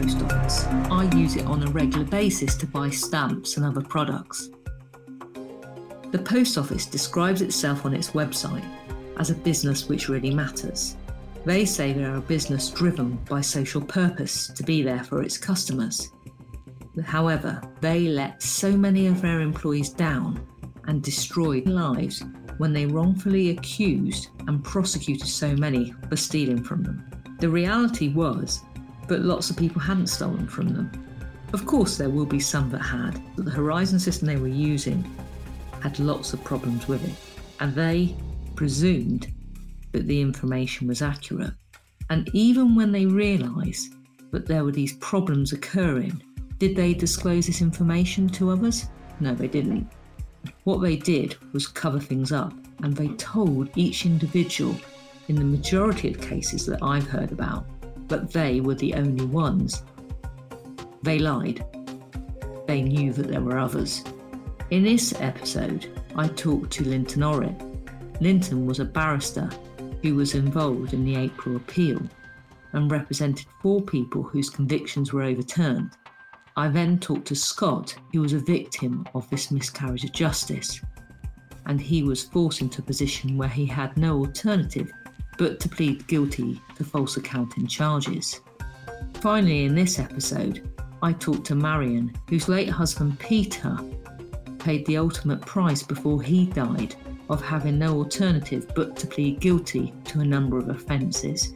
[0.00, 0.64] post office.
[0.92, 4.48] I use it on a regular basis to buy stamps and other products.
[6.12, 8.64] The post office describes itself on its website
[9.16, 10.96] as a business which really matters.
[11.44, 15.36] They say they are a business driven by social purpose to be there for its
[15.36, 16.12] customers.
[17.04, 20.46] However, they let so many of their employees down
[20.86, 22.22] and destroyed lives
[22.58, 27.04] when they wrongfully accused and prosecuted so many for stealing from them.
[27.40, 28.62] The reality was,
[29.08, 30.90] but lots of people hadn't stolen from them.
[31.52, 35.02] Of course, there will be some that had, but the Horizon system they were using
[35.80, 37.14] had lots of problems with it,
[37.60, 38.14] and they
[38.54, 39.32] presumed
[39.92, 41.54] that the information was accurate.
[42.10, 43.94] And even when they realised
[44.30, 46.22] that there were these problems occurring,
[46.58, 48.88] did they disclose this information to others?
[49.20, 49.88] No, they didn't.
[50.64, 52.52] What they did was cover things up,
[52.82, 54.76] and they told each individual,
[55.28, 57.66] in the majority of cases that I've heard about,
[58.08, 59.82] that they were the only ones.
[61.02, 61.64] They lied.
[62.66, 64.04] They knew that there were others.
[64.70, 68.20] In this episode, I talked to Linton Orrit.
[68.20, 69.48] Linton was a barrister
[70.02, 72.00] who was involved in the April appeal
[72.72, 75.92] and represented four people whose convictions were overturned.
[76.56, 80.80] I then talked to Scott, who was a victim of this miscarriage of justice,
[81.66, 84.90] and he was forced into a position where he had no alternative
[85.38, 88.40] but to plead guilty to false accounting charges.
[89.20, 90.70] Finally, in this episode,
[91.02, 93.78] I talked to Marion, whose late husband Peter
[94.58, 96.94] paid the ultimate price before he died
[97.30, 101.54] of having no alternative but to plead guilty to a number of offences,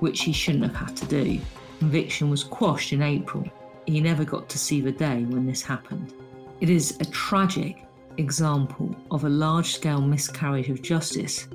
[0.00, 1.40] which he shouldn't have had to do.
[1.78, 3.48] Conviction was quashed in April
[3.86, 6.14] he never got to see the day when this happened.
[6.60, 7.84] It is a tragic
[8.18, 11.48] example of a large scale miscarriage of justice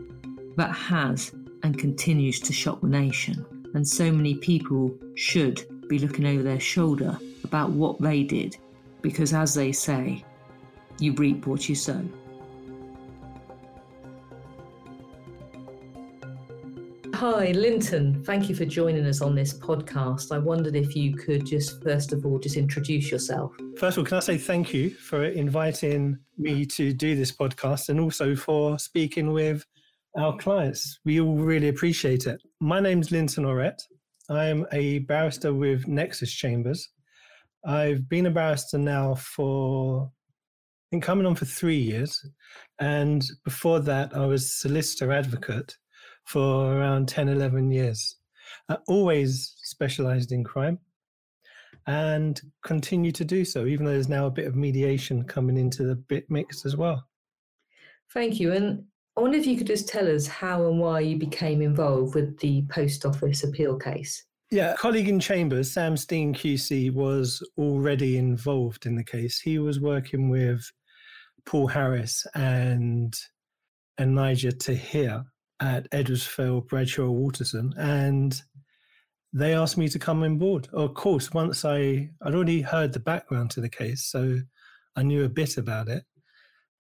[0.57, 1.31] that has
[1.63, 3.45] and continues to shock the nation.
[3.75, 8.57] And so many people should be looking over their shoulder about what they did,
[9.01, 10.25] because as they say,
[10.99, 12.03] you reap what you sow.
[17.13, 18.23] Hi, Linton.
[18.23, 20.31] Thank you for joining us on this podcast.
[20.31, 23.53] I wondered if you could just, first of all, just introduce yourself.
[23.77, 27.89] First of all, can I say thank you for inviting me to do this podcast
[27.89, 29.65] and also for speaking with
[30.17, 30.99] our clients.
[31.05, 32.41] We all really appreciate it.
[32.59, 33.79] My name is Linton Orrit.
[34.29, 36.89] I am a barrister with Nexus Chambers.
[37.65, 42.25] I've been a barrister now for, I think, coming on for three years.
[42.79, 45.77] And before that, I was solicitor advocate
[46.25, 48.15] for around 10, 11 years.
[48.69, 50.79] Uh, always specialized in crime
[51.85, 55.83] and continue to do so, even though there's now a bit of mediation coming into
[55.83, 57.07] the bit mix as well.
[58.13, 58.51] Thank you.
[58.51, 58.83] And
[59.17, 62.37] I wonder if you could just tell us how and why you became involved with
[62.37, 64.23] the post office appeal case.
[64.51, 69.39] Yeah, colleague in Chambers, Sam Stein QC, was already involved in the case.
[69.39, 70.71] He was working with
[71.45, 73.13] Paul Harris and
[73.97, 75.25] and Tahir
[75.59, 78.39] at Edward Fail Bradshaw Waterson, and
[79.33, 80.67] they asked me to come on board.
[80.71, 84.37] Of course, once I I'd already heard the background to the case, so
[84.95, 86.03] I knew a bit about it.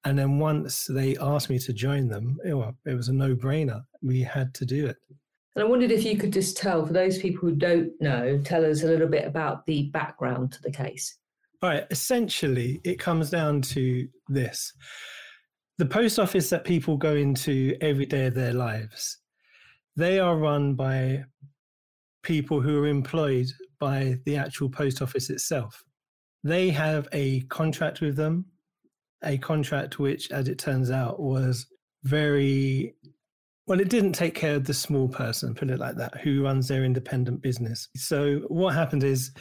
[0.07, 3.81] And then once they asked me to join them, it, it was a no-brainer.
[4.01, 4.95] We had to do it.
[5.55, 8.63] And I wondered if you could just tell, for those people who don't know, tell
[8.63, 11.17] us a little bit about the background to the case.
[11.61, 11.85] All right.
[11.91, 14.71] Essentially, it comes down to this
[15.77, 19.19] the post office that people go into every day of their lives,
[19.95, 21.23] they are run by
[22.23, 23.47] people who are employed
[23.79, 25.83] by the actual post office itself.
[26.43, 28.45] They have a contract with them,
[29.23, 31.65] a contract which, as it turns out, was
[32.03, 32.95] very
[33.67, 36.69] well, it didn't take care of the small person, put it like that, who runs
[36.69, 37.89] their independent business.
[37.97, 39.31] So what happened is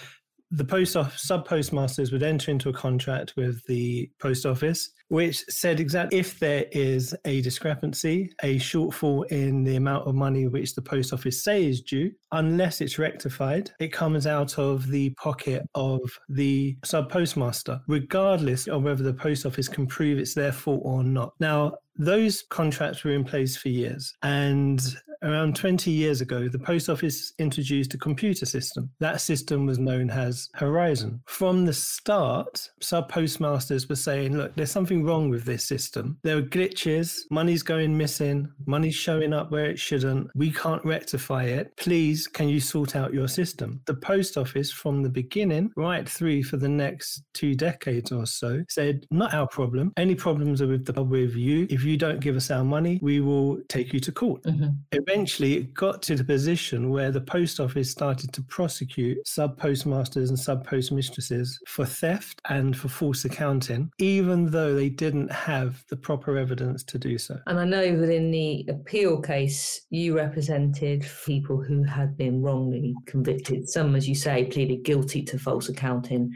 [0.51, 5.45] the post office sub postmasters would enter into a contract with the post office which
[5.49, 10.75] said exactly if there is a discrepancy a shortfall in the amount of money which
[10.75, 15.63] the post office say is due unless it's rectified it comes out of the pocket
[15.75, 20.83] of the sub postmaster regardless of whether the post office can prove it's their fault
[20.85, 24.15] or not now those contracts were in place for years.
[24.23, 24.81] And
[25.23, 28.91] around 20 years ago, the post office introduced a computer system.
[29.01, 31.23] That system was known as Horizon.
[31.27, 36.19] From the start, sub postmasters were saying, look, there's something wrong with this system.
[36.23, 40.31] There are glitches, money's going missing, money's showing up where it shouldn't.
[40.35, 41.77] We can't rectify it.
[41.77, 43.81] Please, can you sort out your system?
[43.87, 48.63] The post office, from the beginning, right through for the next two decades or so,
[48.69, 49.93] said, not our problem.
[49.97, 51.67] Any problems are with the with you.
[51.71, 54.43] If you don't give us our money, we will take you to court.
[54.43, 54.71] Mm-hmm.
[54.93, 60.31] Eventually, it got to the position where the post office started to prosecute sub postmasters
[60.31, 65.97] and sub postmistresses for theft and for false accounting, even though they didn't have the
[65.97, 67.39] proper evidence to do so.
[67.47, 72.95] And I know that in the appeal case, you represented people who had been wrongly
[73.07, 73.69] convicted.
[73.69, 76.33] Some, as you say, pleaded guilty to false accounting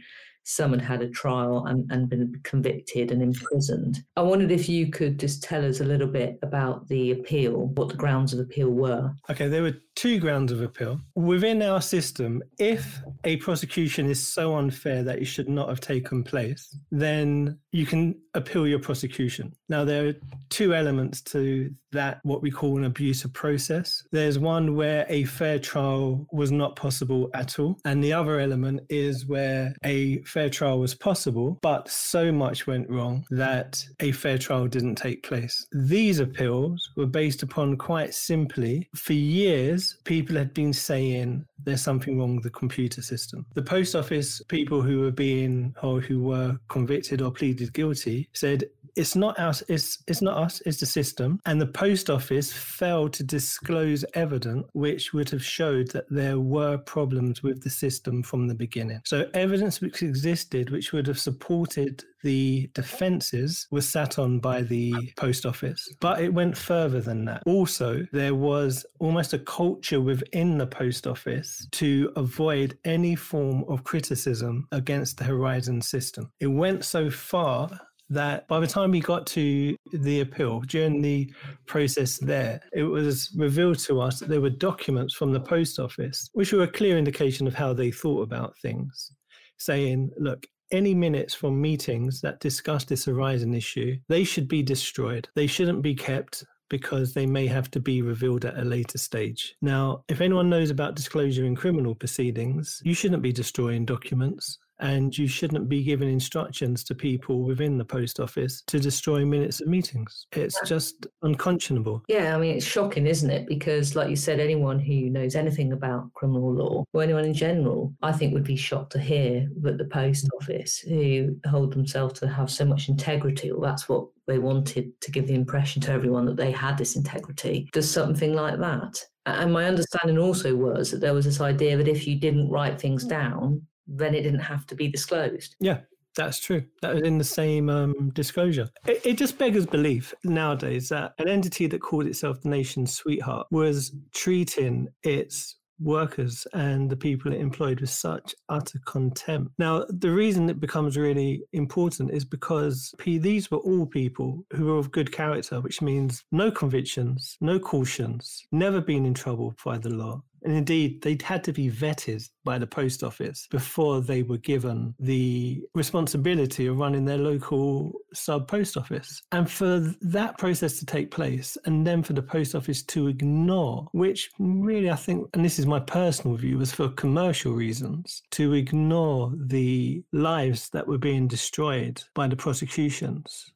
[0.51, 4.03] some had had a trial and, and been convicted and imprisoned.
[4.17, 7.89] I wondered if you could just tell us a little bit about the appeal, what
[7.89, 9.13] the grounds of appeal were.
[9.31, 10.99] Okay, there were two grounds of appeal.
[11.15, 16.25] Within our system, if a prosecution is so unfair that it should not have taken
[16.25, 19.53] place, then you can appeal your prosecution.
[19.69, 20.15] Now, there are
[20.49, 24.03] two elements to that, what we call an abuse of process.
[24.13, 27.79] There's one where a fair trial was not possible at all.
[27.85, 32.89] And the other element is where a fair trial was possible, but so much went
[32.89, 35.67] wrong that a fair trial didn't take place.
[35.73, 42.19] These appeals were based upon quite simply, for years, people had been saying there's something
[42.19, 43.47] wrong with the computer system.
[43.55, 48.65] The post office people who were being or who were convicted or pleaded guilty said
[48.97, 53.13] it's not us it's it's not us it's the system and the post office failed
[53.13, 58.49] to disclose evidence which would have showed that there were problems with the system from
[58.49, 64.39] the beginning so evidence which existed which would have supported the defences were sat on
[64.39, 65.89] by the post office.
[66.01, 67.43] But it went further than that.
[67.47, 73.85] Also, there was almost a culture within the post office to avoid any form of
[73.85, 76.31] criticism against the Horizon system.
[76.41, 77.71] It went so far
[78.11, 81.33] that by the time we got to the appeal, during the
[81.67, 86.29] process there, it was revealed to us that there were documents from the post office,
[86.33, 89.13] which were a clear indication of how they thought about things,
[89.59, 95.29] saying, look, any minutes from meetings that discuss this Horizon issue, they should be destroyed.
[95.35, 99.57] They shouldn't be kept because they may have to be revealed at a later stage.
[99.61, 105.17] Now, if anyone knows about disclosure in criminal proceedings, you shouldn't be destroying documents and
[105.17, 109.69] you shouldn't be giving instructions to people within the post office to destroy minutes of
[109.69, 110.27] meetings.
[110.33, 112.03] It's just unconscionable.
[112.09, 113.47] Yeah, I mean, it's shocking, isn't it?
[113.47, 117.95] Because, like you said, anyone who knows anything about criminal law or anyone in general,
[118.03, 120.37] I think would be shocked to hear that the post mm.
[120.41, 125.11] office, who hold themselves to have so much integrity, or that's what they wanted to
[125.11, 129.05] give the impression to everyone that they had this integrity, does something like that.
[129.27, 132.81] And my understanding also was that there was this idea that if you didn't write
[132.81, 133.11] things mm.
[133.11, 135.57] down, then it didn't have to be disclosed.
[135.61, 135.81] Yeah,
[136.17, 136.65] that's true.
[136.83, 138.69] That was in the same um, disclosure.
[138.87, 143.47] It, it, just beggars belief nowadays that an entity that called itself the nation's sweetheart
[143.51, 149.53] was treating its workers and the people it employed with such utter contempt.
[149.59, 154.79] Now, the reason it becomes really important is because these were all people who were
[154.79, 159.91] of good character, which means no convictions, no cautions, never been in trouble by the
[159.91, 164.39] law, and indeed, they'd had to be vetted by the post office before they were
[164.39, 169.23] given the responsibility of running their local sub post office.
[169.33, 173.89] And for that process to take place, and then for the post office to ignore,
[173.93, 178.55] which really I think, and this is my personal view, was for commercial reasons, to
[178.55, 183.53] ignore the lives that were being destroyed by the prosecutions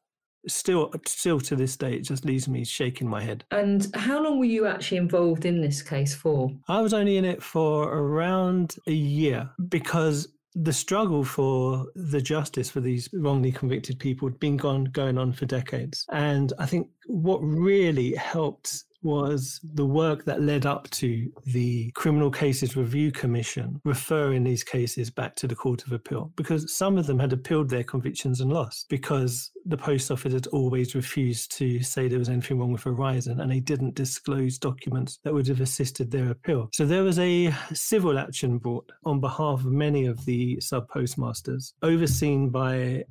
[0.46, 4.38] still still to this day it just leaves me shaking my head and how long
[4.38, 8.76] were you actually involved in this case for i was only in it for around
[8.86, 14.56] a year because the struggle for the justice for these wrongly convicted people had been
[14.56, 16.06] gone, going on for decades.
[16.12, 22.30] And I think what really helped was the work that led up to the Criminal
[22.30, 27.06] Cases Review Commission referring these cases back to the Court of Appeal because some of
[27.06, 31.82] them had appealed their convictions and lost because the post office had always refused to
[31.82, 35.60] say there was anything wrong with Horizon and they didn't disclose documents that would have
[35.60, 36.68] assisted their appeal.
[36.72, 41.74] So there was a civil action brought on behalf of many of the sub postmasters,
[41.82, 43.04] overseen by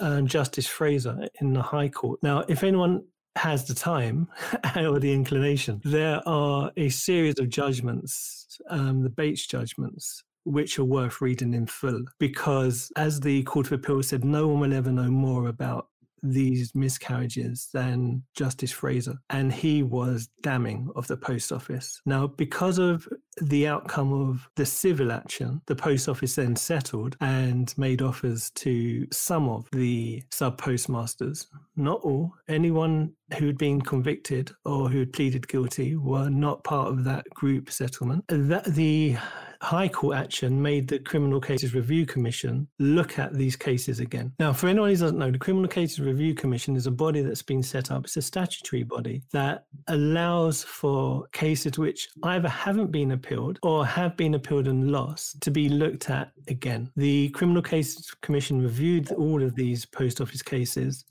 [0.00, 2.20] uh, Justice Fraser in the High Court.
[2.22, 3.04] Now, if anyone
[3.38, 4.28] has the time
[4.76, 10.84] or the inclination, there are a series of judgments, um, the Bates judgments, which are
[10.84, 14.90] worth reading in full because, as the Court of Appeal said, no one will ever
[14.90, 15.88] know more about
[16.22, 22.00] these miscarriages than Justice Fraser, and he was damning of the post office.
[22.06, 23.08] Now, because of
[23.40, 29.06] the outcome of the civil action, the post office then settled and made offers to
[29.12, 31.46] some of the sub postmasters,
[31.76, 32.34] not all.
[32.48, 37.70] Anyone who'd been convicted or who had pleaded guilty were not part of that group
[37.70, 38.24] settlement.
[38.28, 39.16] That the
[39.60, 44.32] High Court action made the Criminal Cases Review Commission look at these cases again.
[44.38, 47.42] Now, for anyone who doesn't know, the Criminal Cases Review Commission is a body that's
[47.42, 48.04] been set up.
[48.04, 54.16] It's a statutory body that allows for cases which either haven't been appealed or have
[54.16, 56.92] been appealed and lost to be looked at again.
[56.96, 61.04] The Criminal Cases Commission reviewed all of these post office cases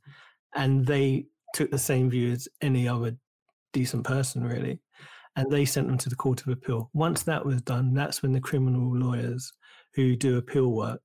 [0.56, 3.18] and they took the same view as any other
[3.74, 4.80] decent person, really
[5.38, 6.90] and they sent them to the Court of Appeal.
[6.94, 9.54] Once that was done, that's when the criminal lawyers
[9.94, 11.02] who do appeal work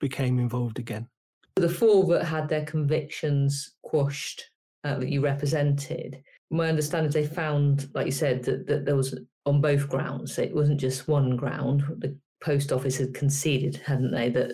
[0.00, 1.08] became involved again.
[1.56, 4.50] The four that had their convictions quashed
[4.84, 8.96] uh, that you represented, my understanding is they found, like you said, that, that there
[8.96, 10.38] was on both grounds.
[10.38, 11.82] It wasn't just one ground.
[11.98, 14.52] The post office had conceded, hadn't they, that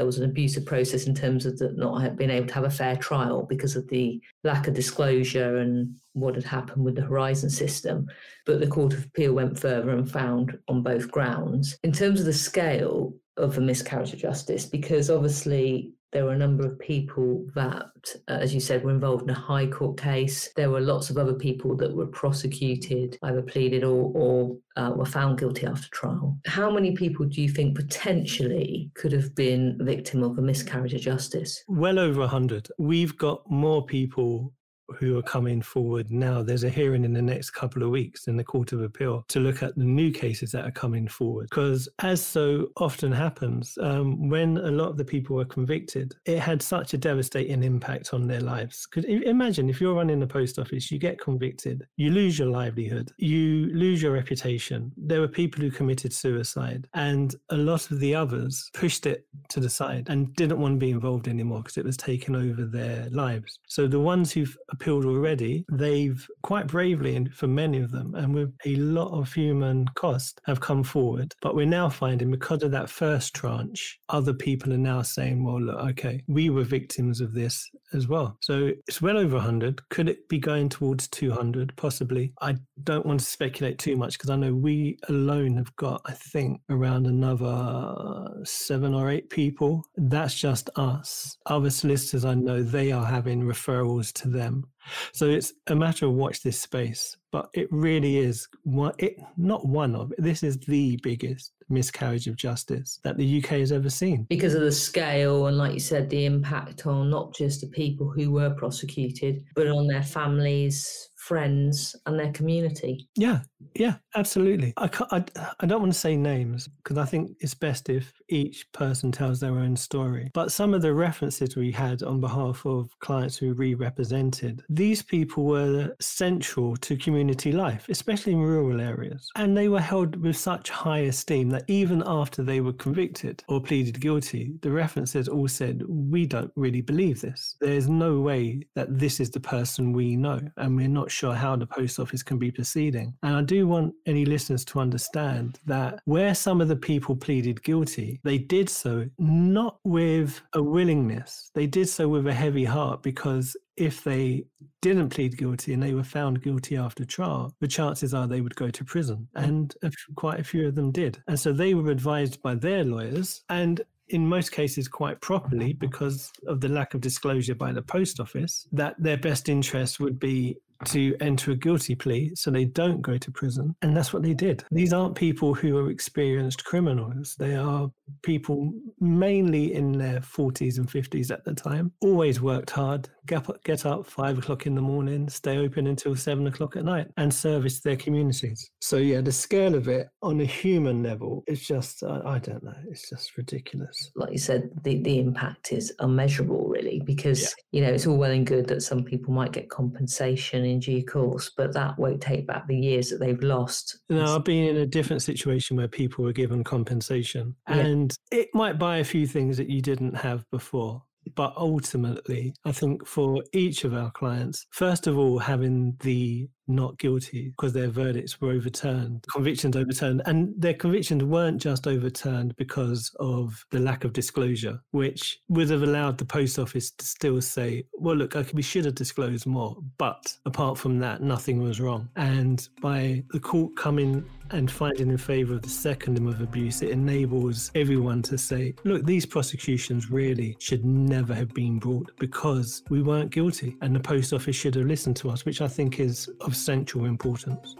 [0.00, 2.64] there was an abuse of process in terms of the, not being able to have
[2.64, 7.02] a fair trial because of the lack of disclosure and what had happened with the
[7.02, 8.06] Horizon system.
[8.46, 11.76] But the Court of Appeal went further and found on both grounds.
[11.82, 16.38] In terms of the scale of a miscarriage of justice, because obviously there were a
[16.38, 17.90] number of people that,
[18.28, 20.50] uh, as you said, were involved in a high court case.
[20.56, 25.06] There were lots of other people that were prosecuted, either pleaded or, or uh, were
[25.06, 26.38] found guilty after trial.
[26.46, 31.00] How many people do you think potentially could have been victim of a miscarriage of
[31.00, 31.62] justice?
[31.68, 32.68] Well over 100.
[32.78, 34.52] We've got more people
[34.98, 36.42] who are coming forward now.
[36.42, 39.40] There's a hearing in the next couple of weeks in the Court of Appeal to
[39.40, 41.48] look at the new cases that are coming forward.
[41.50, 46.38] Because, as so often happens, um, when a lot of the people were convicted, it
[46.38, 48.86] had such a devastating impact on their lives.
[48.86, 53.12] Because imagine if you're running the post office, you get convicted, you lose your livelihood,
[53.18, 54.92] you lose your reputation.
[54.96, 59.60] There were people who committed suicide, and a lot of the others pushed it to
[59.60, 63.08] the side and didn't want to be involved anymore because it was taking over their
[63.10, 63.58] lives.
[63.66, 68.34] So the ones who've appealed already, they've quite bravely, and for many of them, and
[68.34, 71.34] with a lot of human cost, have come forward.
[71.42, 75.60] But we're now finding because of that first tranche, other people are now saying, well,
[75.60, 78.36] look, okay, we were victims of this as well.
[78.40, 79.88] So it's well over 100.
[79.88, 81.74] Could it be going towards 200?
[81.76, 82.32] Possibly.
[82.40, 86.12] I don't want to speculate too much because I know we alone have got, I
[86.12, 89.84] think, around another seven or eight people.
[89.96, 91.38] That's just us.
[91.46, 94.66] Other solicitors I know, they are having referrals to them.
[95.12, 99.66] So it's a matter of watch this space, but it really is one, it not
[99.66, 104.26] one of this is the biggest miscarriage of justice that the UK has ever seen.
[104.28, 108.10] Because of the scale and, like you said, the impact on not just the people
[108.10, 113.08] who were prosecuted, but on their families, friends and their community.
[113.14, 113.40] Yeah,
[113.74, 114.72] yeah, absolutely.
[114.78, 115.24] I, I,
[115.60, 119.38] I don't want to say names because I think it's best if each person tells
[119.38, 120.30] their own story.
[120.32, 125.02] But some of the references we had on behalf of clients who we represented, these
[125.02, 129.28] people were central to community life, especially in rural areas.
[129.36, 133.60] And they were held with such high esteem that even after they were convicted or
[133.60, 137.56] pleaded guilty, the references all said, We don't really believe this.
[137.60, 141.56] There's no way that this is the person we know, and we're not sure how
[141.56, 143.14] the post office can be proceeding.
[143.22, 147.62] And I do want any listeners to understand that where some of the people pleaded
[147.62, 153.02] guilty, they did so not with a willingness, they did so with a heavy heart
[153.02, 154.44] because if they
[154.82, 158.54] didn't plead guilty and they were found guilty after trial, the chances are they would
[158.54, 159.26] go to prison.
[159.34, 159.74] And
[160.16, 161.22] quite a few of them did.
[161.28, 163.42] And so they were advised by their lawyers.
[163.48, 168.20] And in most cases quite properly because of the lack of disclosure by the post
[168.20, 170.56] office that their best interest would be
[170.86, 173.74] to enter a guilty plea so they don't go to prison.
[173.82, 174.64] And that's what they did.
[174.70, 177.34] These aren't people who are experienced criminals.
[177.38, 177.90] They are
[178.22, 183.62] people mainly in their 40s and 50s at the time, always worked hard, get up,
[183.64, 187.32] get up five o'clock in the morning, stay open until seven o'clock at night, and
[187.32, 188.70] service their communities.
[188.80, 192.62] So, yeah, the scale of it on a human level is just, uh, I don't
[192.62, 194.10] know, it's just ridiculous.
[194.16, 197.80] Like you said, the, the impact is unmeasurable, really, because, yeah.
[197.80, 201.04] you know, it's all well and good that some people might get compensation in due
[201.04, 203.98] course, but that won't take back the years that they've lost.
[204.08, 207.56] No, I've been in a different situation where people were given compensation.
[207.68, 207.76] Yeah.
[207.76, 211.02] And it might buy a few things that you didn't have before.
[211.34, 216.98] But ultimately, I think for each of our clients, first of all, having the not
[216.98, 220.22] guilty because their verdicts were overturned, convictions overturned.
[220.26, 225.82] And their convictions weren't just overturned because of the lack of disclosure, which would have
[225.82, 229.76] allowed the post office to still say, well, look, we should have disclosed more.
[229.98, 232.08] But apart from that, nothing was wrong.
[232.16, 236.90] And by the court coming and finding in favour of the second of abuse, it
[236.90, 243.02] enables everyone to say, look, these prosecutions really should never have been brought because we
[243.02, 246.28] weren't guilty and the post office should have listened to us, which I think is
[246.40, 247.76] of central importance.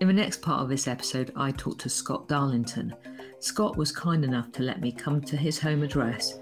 [0.00, 2.94] In the next part of this episode, I talked to Scott Darlington.
[3.40, 6.38] Scott was kind enough to let me come to his home address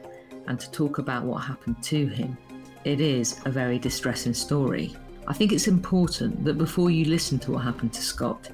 [0.48, 2.36] and to talk about what happened to him.
[2.84, 4.96] It is a very distressing story.
[5.26, 8.50] I think it's important that before you listen to what happened to Scott,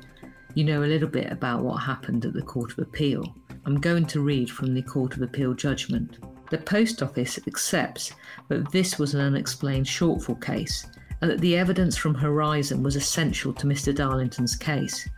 [0.54, 3.34] you know a little bit about what happened at the Court of Appeal.
[3.64, 6.18] I'm going to read from the Court of Appeal judgment.
[6.50, 8.12] The Post Office accepts
[8.48, 10.86] that this was an unexplained shortfall case
[11.20, 13.94] and that the evidence from Horizon was essential to Mr.
[13.94, 15.08] Darlington's case.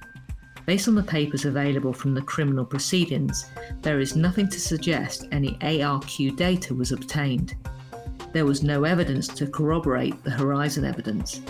[0.65, 3.47] Based on the papers available from the criminal proceedings,
[3.81, 7.55] there is nothing to suggest any ARQ data was obtained.
[8.33, 11.41] There was no evidence to corroborate the Horizon evidence.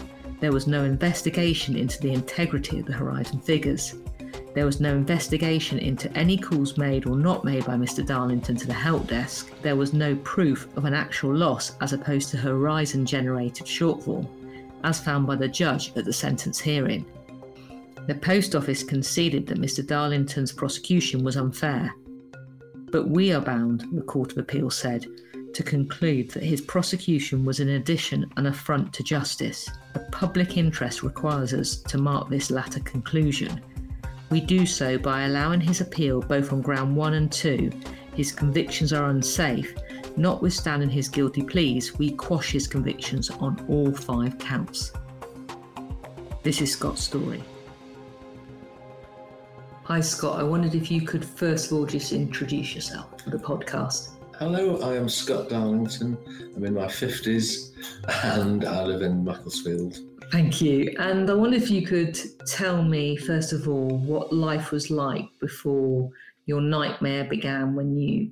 [0.41, 3.95] There was no investigation into the integrity of the Horizon figures.
[4.55, 8.05] There was no investigation into any calls made or not made by Mr.
[8.05, 9.51] Darlington to the help desk.
[9.63, 14.29] There was no proof of an actual loss as opposed to Horizon generated shortfall,
[14.85, 17.05] as found by the judge at the sentence hearing.
[18.07, 19.87] The post office conceded that Mr.
[19.87, 21.95] Darlington's prosecution was unfair.
[22.91, 25.07] But we are bound, the Court of Appeal said,
[25.55, 29.69] to conclude that his prosecution was in addition an affront to justice.
[29.95, 33.61] The public interest requires us to mark this latter conclusion.
[34.31, 37.71] We do so by allowing his appeal both on ground 1 and 2.
[38.15, 39.75] His convictions are unsafe.
[40.17, 44.93] Notwithstanding his guilty pleas, we quash his convictions on all five counts.
[46.43, 47.43] This is Scott's story.
[49.85, 50.39] Hi, Scott.
[50.39, 54.11] I wondered if you could first of all just introduce yourself for the podcast.
[54.39, 56.19] Hello, I am Scott Darlington.
[56.57, 57.73] I'm in my 50s
[58.25, 59.99] and I live in Macclesfield.
[60.31, 60.95] Thank you.
[60.99, 65.27] And I wonder if you could tell me, first of all, what life was like
[65.41, 66.11] before
[66.47, 68.31] your nightmare began when you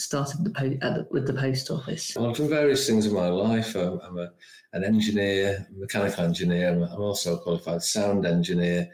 [0.00, 2.14] started the po- uh, the, with the post office?
[2.16, 3.74] Well, I've done various things in my life.
[3.74, 4.30] I'm, I'm a,
[4.72, 6.70] an engineer, mechanical engineer.
[6.70, 8.90] I'm, I'm also a qualified sound engineer.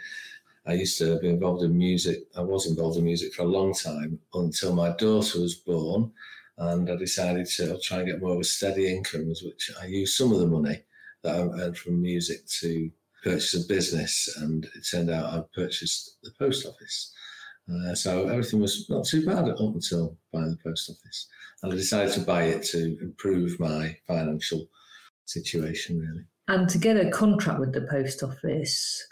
[0.67, 2.25] I used to be involved in music.
[2.37, 6.13] I was involved in music for a long time until my daughter was born
[6.59, 10.17] and I decided to try and get more of a steady income, which I used
[10.17, 10.83] some of the money
[11.23, 12.91] that I earned from music to
[13.23, 17.13] purchase a business, and it turned out I purchased the post office.
[17.69, 21.29] Uh, so everything was not too bad up until buying the post office,
[21.63, 24.69] and I decided to buy it to improve my financial
[25.25, 26.25] situation, really.
[26.49, 29.05] And to get a contract with the post office,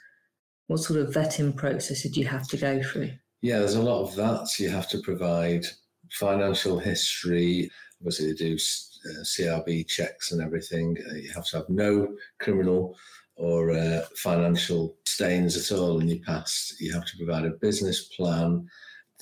[0.69, 3.11] what sort of vetting process did you have to go through?
[3.43, 4.49] Yeah, there's a lot of that.
[4.59, 5.67] You have to provide
[6.13, 7.71] financial history.
[8.01, 10.97] Obviously, they do uh, CRB checks and everything.
[11.11, 12.97] Uh, you have to have no criminal
[13.37, 16.81] or uh, financial stains at all in your past.
[16.81, 18.67] You have to provide a business plan,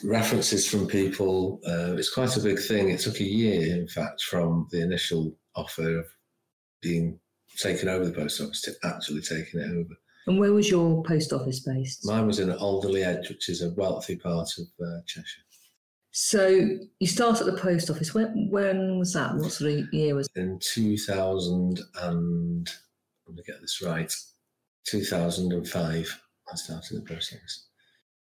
[0.05, 1.61] references from people.
[1.67, 2.91] Uh, it's quite a big thing.
[2.91, 6.07] It took a year, in fact, from the initial offer of
[6.81, 7.19] being
[7.59, 9.95] taken over the post office to actually taking it over.
[10.27, 12.07] And where was your post office based?
[12.07, 15.43] Mine was in Alderley Edge, which is a wealthy part of uh, Cheshire.
[16.13, 18.15] So you start at the post office.
[18.15, 19.35] When when was that?
[19.35, 20.29] What sort of year was?
[20.35, 20.41] it?
[20.41, 21.81] In two thousand
[23.33, 24.13] let me get this right.
[24.85, 26.21] Two thousand and five.
[26.53, 27.67] I started the post office.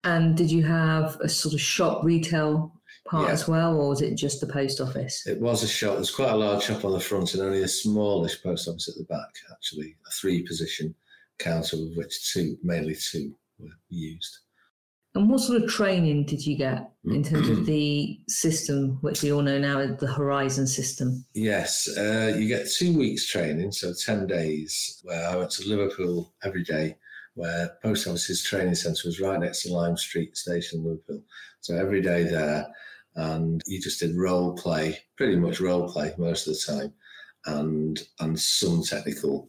[0.04, 2.72] And did you have a sort of shop retail
[3.06, 3.32] part yeah.
[3.32, 5.26] as well, or was it just the post office?
[5.26, 5.94] It was a shop.
[5.94, 8.96] There's quite a large shop on the front and only a smallish post office at
[8.96, 9.30] the back.
[9.52, 10.94] Actually, a three position
[11.38, 14.38] counter, of which two, mainly two, were used.
[15.14, 19.32] And what sort of training did you get in terms of the system, which we
[19.32, 21.24] all know now is the Horizon system?
[21.34, 26.32] Yes, uh, you get two weeks training, so 10 days, where I went to Liverpool
[26.44, 26.96] every day,
[27.34, 31.22] where Post Office's training centre was right next to Lime Street Station, Liverpool.
[31.60, 32.68] So every day there,
[33.16, 36.92] and you just did role play, pretty much role play most of the time,
[37.46, 39.48] and and some technical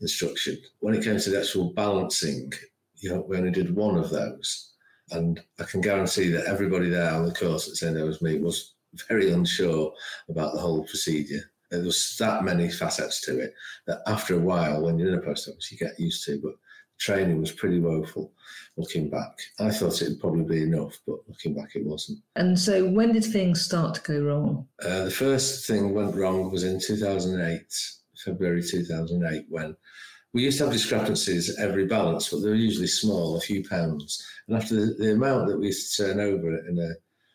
[0.00, 0.58] instruction.
[0.78, 2.52] When it came to the actual balancing,
[2.96, 4.71] you know, we only did one of those
[5.12, 8.38] and I can guarantee that everybody there on the course that said there was me
[8.38, 8.74] was
[9.08, 9.92] very unsure
[10.28, 11.42] about the whole procedure.
[11.70, 13.54] There was that many facets to it
[13.86, 16.38] that after a while, when you're in a post office, you get used to.
[16.42, 16.54] But
[16.98, 18.32] training was pretty woeful
[18.76, 19.38] looking back.
[19.58, 22.20] I thought it would probably be enough, but looking back, it wasn't.
[22.36, 24.68] And so, when did things start to go wrong?
[24.82, 27.62] Uh, the first thing went wrong was in 2008,
[28.24, 29.74] February 2008, when
[30.32, 34.24] we used to have discrepancies every balance, but they were usually small, a few pounds.
[34.48, 36.92] And after the, the amount that we used to turn over in a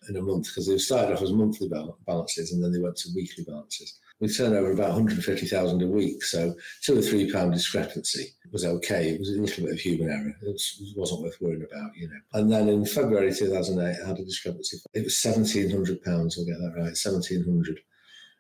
[0.09, 1.69] in a month, because they started off as monthly
[2.05, 6.23] balances and then they went to weekly balances we turned over about 150,000 a week.
[6.23, 9.09] So two or three pound discrepancy was okay.
[9.09, 10.35] It was a little bit of human error.
[10.41, 10.61] It
[10.95, 12.19] wasn't worth worrying about, you know.
[12.33, 14.77] And then in February 2008, I had a discrepancy.
[14.93, 16.37] It was 1,700 pounds.
[16.37, 16.85] I'll get that right.
[16.85, 17.79] 1,700.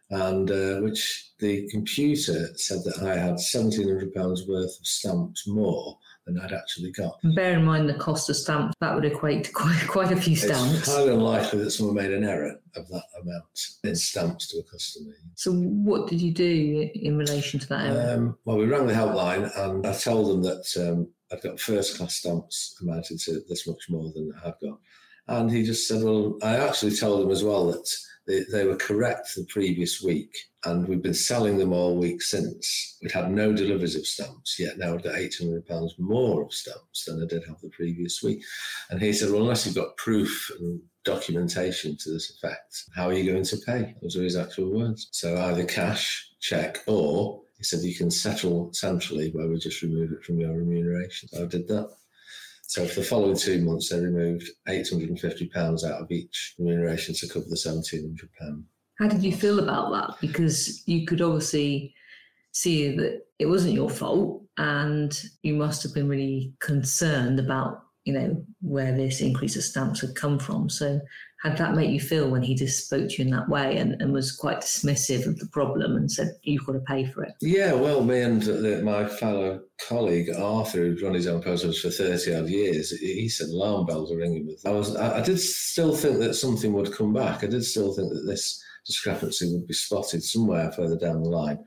[0.09, 5.97] And uh, which the computer said that I had 1,700 pounds worth of stamps more
[6.25, 7.17] than I'd actually got.
[7.23, 10.15] And bear in mind the cost of stamps, that would equate to quite, quite a
[10.15, 10.79] few stamps.
[10.79, 13.43] It's highly unlikely that someone made an error of that amount
[13.83, 15.13] in stamps to a customer.
[15.35, 18.15] So, what did you do in relation to that error?
[18.15, 21.97] Um, well, we rang the helpline and I told them that um, I'd got first
[21.97, 24.79] class stamps amounted to this much more than I had got.
[25.29, 27.89] And he just said, Well, I actually told him as well that
[28.27, 30.35] they, they were correct the previous week,
[30.65, 32.97] and we've been selling them all week since.
[33.01, 37.23] We'd had no deliveries of stamps, yet now I've got £800 more of stamps than
[37.23, 38.43] I did have the previous week.
[38.89, 43.13] And he said, Well, unless you've got proof and documentation to this effect, how are
[43.13, 43.95] you going to pay?
[44.01, 45.07] Those are his actual words.
[45.11, 50.11] So either cash, check, or he said you can settle centrally where we just remove
[50.11, 51.29] it from your remuneration.
[51.29, 51.89] So I did that.
[52.67, 57.45] So for the following two months, they removed £850 out of each remuneration to cover
[57.47, 58.63] the £1,700.
[58.99, 60.19] How did you feel about that?
[60.19, 61.93] Because you could obviously
[62.51, 68.13] see that it wasn't your fault and you must have been really concerned about, you
[68.13, 70.69] know, where this increase of stamps had come from.
[70.69, 70.99] So
[71.37, 73.77] how did that make you feel when he just spoke to you in that way
[73.77, 77.23] and, and was quite dismissive of the problem and said, you've got to pay for
[77.23, 77.33] it?
[77.41, 81.63] Yeah, well, me and uh, the, my fellow colleague Arthur, who'd run his own post
[81.63, 84.65] office for 30 odd years, he said alarm bells are ringing with.
[84.65, 87.43] I was, I, I did still think that something would come back.
[87.43, 91.59] I did still think that this discrepancy would be spotted somewhere further down the line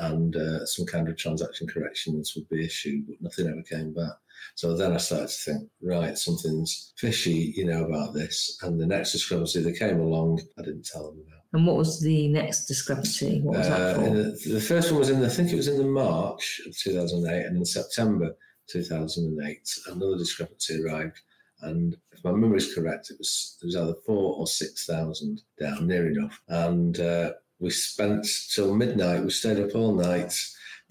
[0.00, 4.14] and uh, some kind of transaction corrections would be issued, but nothing ever came back.
[4.54, 8.58] So then I started to think, right, something's fishy, you know, about this.
[8.62, 11.40] And the next discrepancy that came along, I didn't tell them about.
[11.52, 13.40] And what was the next discrepancy?
[13.40, 14.10] What was uh, that for?
[14.10, 17.46] The, the, first one was in, I think it was in the March of 2008,
[17.46, 18.36] and in September
[18.68, 21.18] 2008, another discrepancy arrived.
[21.62, 25.40] And if my memory is correct, it was it was either four or six thousand
[25.58, 26.38] down, near enough.
[26.48, 29.24] And uh, we spent till midnight.
[29.24, 30.34] We stayed up all night.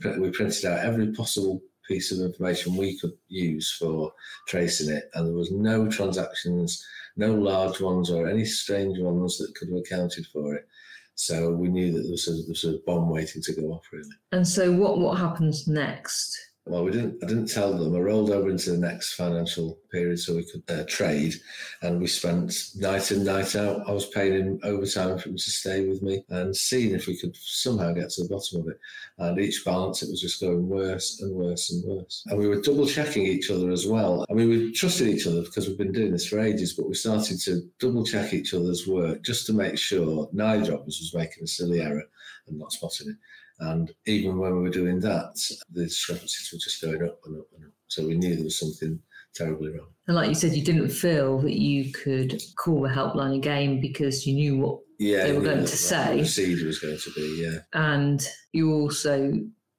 [0.04, 4.12] We printed out every possible piece of information we could use for
[4.48, 6.84] tracing it, and there was no transactions,
[7.16, 10.68] no large ones or any strange ones that could have accounted for it.
[11.16, 13.86] So we knew that there was a, there was a bomb waiting to go off,
[13.94, 14.10] really.
[14.32, 16.38] And so, what what happens next?
[16.68, 17.24] Well, we didn't.
[17.24, 17.96] I didn't tell them.
[17.96, 21.36] I rolled over into the next financial period so we could uh, trade,
[21.84, 23.88] and we spent night in night out.
[23.88, 27.18] I was paying him overtime for him to stay with me and seeing if we
[27.18, 28.80] could somehow get to the bottom of it.
[29.20, 32.24] And each balance, it was just going worse and worse and worse.
[32.26, 34.26] And we were double checking each other as well.
[34.32, 36.96] I mean, we trusted each other because we've been doing this for ages, but we
[36.96, 41.14] started to double check each other's work just to make sure neither of us was
[41.14, 42.06] making a silly error
[42.48, 43.18] and not spotting it.
[43.60, 45.36] And even when we were doing that,
[45.72, 47.72] the discrepancies were just going up and up and up.
[47.88, 49.00] So we knew there was something
[49.34, 49.88] terribly wrong.
[50.08, 54.26] And like you said, you didn't feel that you could call the helpline again because
[54.26, 56.16] you knew what yeah, they were going to say.
[56.16, 57.60] The procedure was going to be, yeah.
[57.74, 59.34] And you also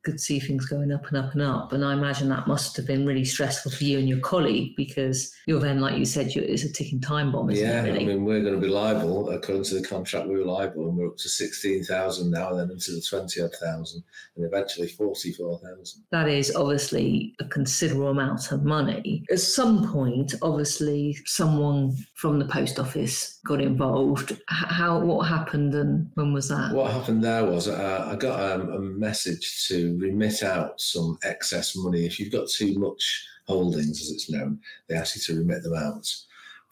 [0.07, 1.73] could see things going up and up and up.
[1.73, 5.35] And I imagine that must have been really stressful for you and your colleague because
[5.49, 7.89] you're then, like you said, it's a ticking time bomb, yeah, it?
[7.89, 8.05] Really?
[8.05, 10.29] I mean, we're going to be liable according to the contract.
[10.29, 13.43] We were liable, and we're up to sixteen thousand now, and then into the twenty
[13.43, 14.05] odd thousand,
[14.37, 16.05] and eventually forty-four thousand.
[16.13, 19.25] That is obviously a considerable amount of money.
[19.31, 24.41] At some point, obviously, someone from the post office got involved.
[24.47, 26.73] How what happened, and when was that?
[26.73, 31.77] What happened there was uh, I got um, a message to remit out some excess
[31.77, 32.05] money.
[32.05, 35.75] If you've got too much holdings, as it's known, they ask you to remit them
[35.75, 36.13] out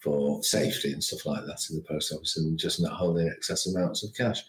[0.00, 3.66] for safety and stuff like that in the post office and just not holding excess
[3.66, 4.42] amounts of cash.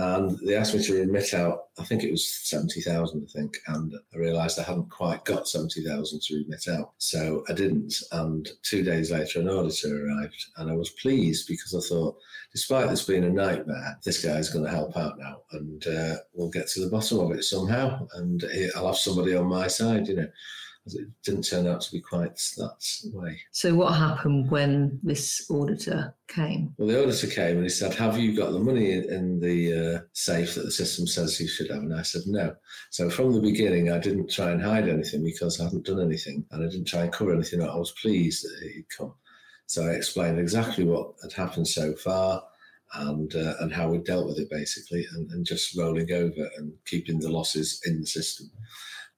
[0.00, 3.58] And they asked me to remit out, I think it was 70,000, I think.
[3.66, 6.92] And I realised I hadn't quite got 70,000 to remit out.
[6.96, 7.92] So I didn't.
[8.12, 10.42] And two days later, an auditor arrived.
[10.56, 12.16] And I was pleased because I thought,
[12.50, 15.42] despite this being a nightmare, this guy's going to help out now.
[15.52, 18.08] And uh, we'll get to the bottom of it somehow.
[18.14, 18.42] And
[18.74, 20.28] I'll have somebody on my side, you know
[20.86, 23.40] it didn't turn out to be quite that way.
[23.52, 26.74] So, what happened when this auditor came?
[26.78, 29.96] Well, the auditor came and he said, Have you got the money in, in the
[29.96, 31.82] uh, safe that the system says you should have?
[31.82, 32.54] And I said, No.
[32.90, 36.44] So, from the beginning, I didn't try and hide anything because I hadn't done anything
[36.50, 37.62] and I didn't try and cover anything.
[37.62, 39.14] I was pleased that he'd come.
[39.66, 42.42] So, I explained exactly what had happened so far
[42.94, 46.72] and uh, and how we dealt with it basically, and, and just rolling over and
[46.86, 48.50] keeping the losses in the system.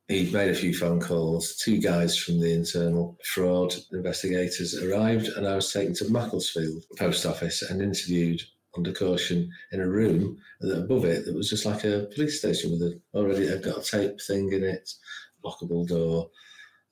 [0.08, 1.56] He'd made a few phone calls.
[1.56, 7.24] Two guys from the internal fraud investigators arrived, and I was taken to Macclesfield post
[7.24, 8.42] office and interviewed
[8.76, 12.82] under caution in a room above it that was just like a police station with
[12.82, 14.90] a already a got a tape thing in it,
[15.44, 16.30] lockable door,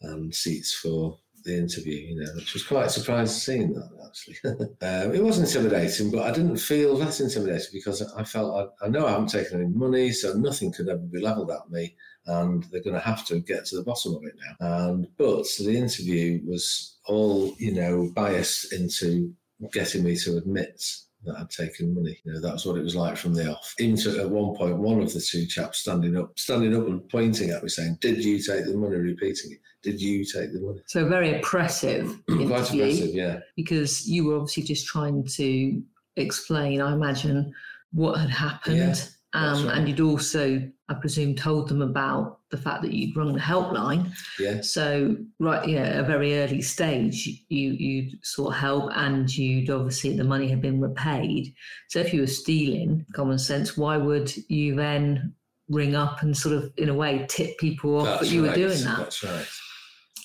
[0.03, 1.97] and seats for the interview.
[1.97, 4.39] You know, which was quite surprised seeing that actually.
[4.83, 8.89] um, it was intimidating, but I didn't feel that intimidated because I felt I, I
[8.89, 11.97] know I haven't taken any money, so nothing could ever be levelled at me
[12.31, 14.85] and they're going to have to get to the bottom of it now.
[14.85, 19.33] And but the interview was all you know biased into
[19.73, 20.83] getting me to admit
[21.25, 22.19] that I'd taken money.
[22.25, 23.75] You know, that's what it was like from the off.
[23.79, 27.07] Even to, at one point, one of the two chaps standing up, standing up and
[27.09, 30.61] pointing at me, saying, "Did you take the money?" Repeating it, "Did you take the
[30.61, 33.41] money?" So very oppressive Quite interview aggressive, yeah.
[33.57, 35.83] because you were obviously just trying to
[36.17, 37.53] explain, I imagine,
[37.93, 38.77] what had happened.
[38.77, 38.95] Yeah,
[39.33, 39.79] um, right.
[39.79, 44.13] And you'd also, I presume, told them about the fact that you'd rung the helpline.
[44.39, 49.71] Yeah, So, right, yeah, at a very early stage, you you sought help, and you'd
[49.71, 51.55] obviously the money had been repaid.
[51.89, 55.35] So, if you were stealing, common sense, why would you then
[55.69, 58.51] ring up and sort of, in a way, tip people off that's that you right.
[58.51, 58.99] were doing that?
[58.99, 59.47] That's right.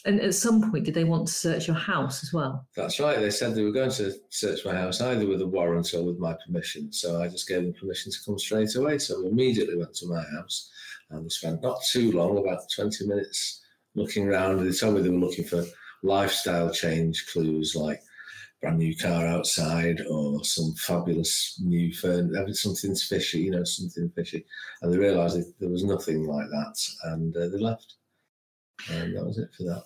[0.05, 2.67] And at some point, did they want to search your house as well?
[2.75, 3.19] That's right.
[3.19, 6.19] They said they were going to search my house either with a warrant or with
[6.19, 6.93] my permission.
[6.93, 8.99] So I just gave them permission to come straight away.
[8.99, 10.69] So we immediately went to my house
[11.09, 13.63] and we spent not too long, about 20 minutes,
[13.95, 14.63] looking around.
[14.63, 15.65] They told me they were looking for
[16.03, 17.99] lifestyle change clues like
[18.61, 24.45] brand new car outside or some fabulous new furniture, something fishy, you know, something fishy.
[24.83, 27.95] And they realised there was nothing like that and uh, they left.
[28.91, 29.83] And that was it for that.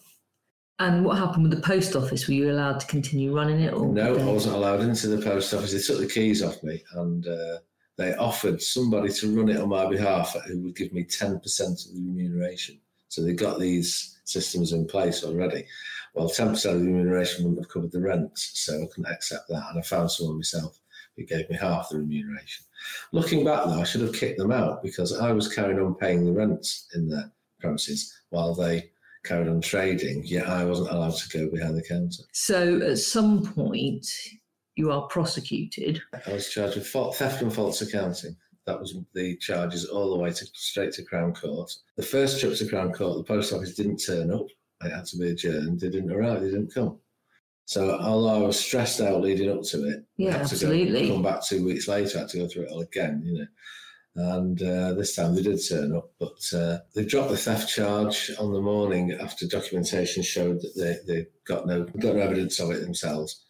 [0.80, 2.28] And what happened with the post office?
[2.28, 3.74] Were you allowed to continue running it?
[3.74, 5.74] Or No, I wasn't allowed into the post office.
[5.74, 7.58] They took the keys off me and uh,
[7.98, 11.94] they offered somebody to run it on my behalf who would give me 10% of
[11.94, 12.80] the remuneration.
[13.10, 15.66] So they got these systems in place already.
[16.14, 19.66] Well, 10% of the remuneration wouldn't have covered the rent, so I couldn't accept that.
[19.72, 20.80] And I found someone myself
[21.18, 22.66] who gave me half the remuneration.
[23.12, 26.24] Looking back, though, I should have kicked them out because I was carrying on paying
[26.24, 26.66] the rent
[26.96, 28.92] in their premises while they
[29.30, 32.24] carried on trading, yet I wasn't allowed to go behind the counter.
[32.34, 34.06] So at some point,
[34.76, 36.02] you are prosecuted.
[36.26, 38.36] I was charged with theft and false accounting.
[38.66, 41.72] That was the charges all the way to straight to Crown Court.
[41.96, 44.48] The first trip to Crown Court, the post office didn't turn up.
[44.84, 45.80] It had to be adjourned.
[45.80, 46.42] They didn't arrive.
[46.42, 46.98] They didn't come.
[47.66, 51.08] So although I was stressed out leading up to it, I Yeah, had to absolutely.
[51.08, 52.18] Go, come back two weeks later.
[52.18, 53.22] I had to go through it all again.
[53.24, 53.46] You know.
[54.20, 58.32] And uh, this time they did turn up, but uh, they dropped the theft charge
[58.38, 62.72] on the morning after documentation showed that they, they got no got no evidence of
[62.72, 63.44] it themselves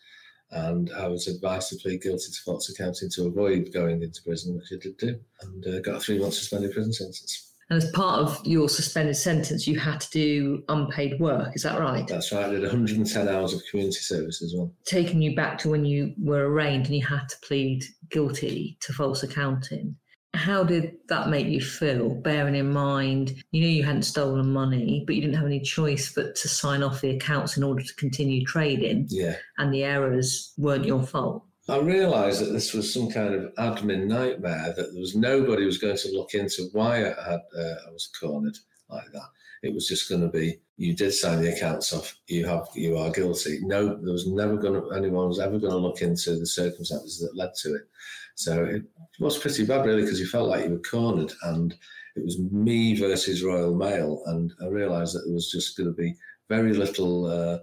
[0.51, 4.55] and I was advised to plead guilty to false accounting to avoid going into prison,
[4.55, 7.53] which I did do, and uh, got a three month suspended prison sentence.
[7.69, 11.55] And as part of your suspended sentence, you had to do unpaid work.
[11.55, 12.07] Is that right?
[12.07, 12.45] That's right.
[12.45, 14.73] I did 110 hours of community service as well.
[14.85, 18.93] Taking you back to when you were arraigned and you had to plead guilty to
[18.93, 19.95] false accounting.
[20.39, 25.03] How did that make you feel, bearing in mind you knew you hadn't stolen money,
[25.05, 27.95] but you didn't have any choice but to sign off the accounts in order to
[27.95, 29.35] continue trading, Yeah.
[29.57, 31.43] and the errors weren't your fault?
[31.67, 34.73] I realised that this was some kind of admin nightmare.
[34.75, 38.09] That there was nobody was going to look into why I had uh, I was
[38.19, 38.57] cornered
[38.89, 39.29] like that.
[39.61, 42.17] It was just going to be you did sign the accounts off.
[42.27, 43.59] You have you are guilty.
[43.61, 47.19] No, there was never going to anyone was ever going to look into the circumstances
[47.19, 47.83] that led to it.
[48.39, 48.83] So it
[49.19, 51.75] was pretty bad, really, because you felt like you were cornered, and
[52.15, 55.93] it was me versus Royal Mail, and I realised that there was just going to
[55.93, 56.15] be
[56.47, 57.59] very little uh,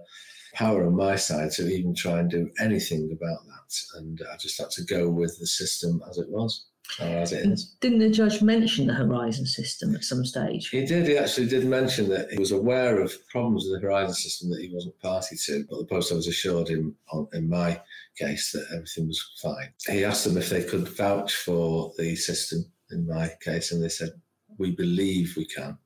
[0.53, 4.59] power on my side to even try and do anything about that, and I just
[4.59, 6.67] had to go with the system as it was,
[6.99, 7.75] or as it is.
[7.81, 10.69] Didn't the judge mention the Horizon system at some stage?
[10.69, 11.07] He did.
[11.07, 14.61] He actually did mention that he was aware of problems with the Horizon system that
[14.61, 17.81] he wasn't party to, but the post office assured him, on, in my
[18.17, 19.69] case, that everything was fine.
[19.87, 23.89] He asked them if they could vouch for the system in my case, and they
[23.89, 24.11] said,
[24.57, 25.77] "We believe we can."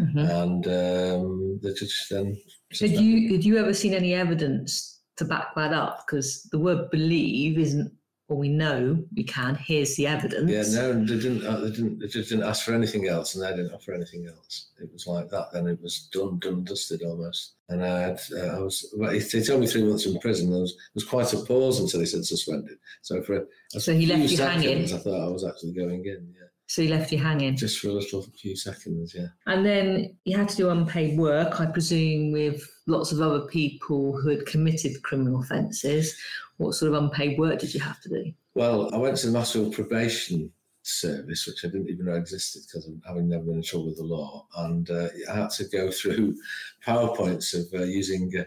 [0.00, 0.30] Mhm.
[0.42, 2.36] And um, the judge then.
[2.78, 6.04] Had you had you ever seen any evidence to back that up?
[6.06, 7.92] Because the word "believe" isn't.
[8.28, 9.54] Well, we know we can.
[9.54, 10.50] Here's the evidence.
[10.50, 11.46] Yeah, no, they didn't.
[11.46, 11.98] Uh, they didn't.
[11.98, 14.66] They just didn't ask for anything else, and they didn't offer anything else.
[14.78, 15.46] It was like that.
[15.54, 17.54] Then it was done, done, dusted almost.
[17.70, 18.92] And I had, uh, I was.
[18.94, 20.50] Well, he- they told me three months in prison.
[20.50, 22.76] There was, there was quite a pause until he said suspended.
[23.00, 24.84] So for a, So he few left you seconds, hanging?
[24.94, 26.34] I thought I was actually going in.
[26.68, 27.56] So he left you hanging.
[27.56, 29.14] just for a little few seconds.
[29.14, 29.28] Yeah.
[29.46, 34.18] And then you had to do unpaid work, I presume, with lots of other people
[34.20, 36.14] who had committed criminal offences.
[36.58, 38.32] What sort of unpaid work did you have to do?
[38.54, 40.52] Well, I went to the Macclesfield probation
[40.82, 43.96] service, which I didn't even know existed because of having never been in trouble with
[43.96, 44.46] the law.
[44.58, 46.36] And uh, I had to go through
[46.86, 48.44] PowerPoints of uh, using uh,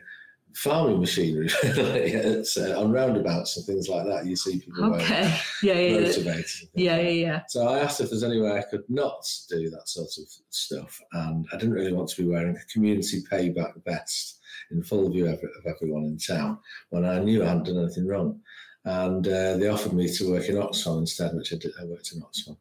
[0.55, 4.25] farming machinery uh, on roundabouts and things like that.
[4.25, 5.35] You see people okay.
[5.63, 6.65] yeah, yeah, motivators.
[6.73, 7.41] Yeah, yeah, yeah.
[7.47, 11.01] So I asked if there's any way I could not do that sort of stuff,
[11.13, 14.39] and I didn't really want to be wearing a community payback vest
[14.71, 16.57] in full view of, of everyone in town
[16.89, 18.39] when I knew I hadn't done anything wrong.
[18.83, 22.13] And uh, they offered me to work in Oxfam instead, which I, did, I worked
[22.13, 22.57] in Oxfam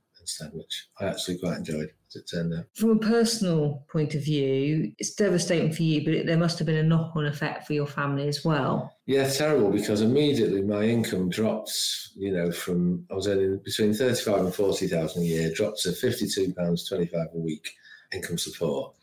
[0.53, 2.67] which I actually quite enjoyed as it turned out.
[2.75, 6.67] From a personal point of view, it's devastating for you, but it, there must have
[6.67, 8.95] been a knock on effect for your family as well.
[9.07, 14.45] Yeah, terrible because immediately my income drops, you know, from I was earning between 35
[14.47, 17.69] and 40,000 a year, dropped to £52.25 a week
[18.13, 18.95] income support.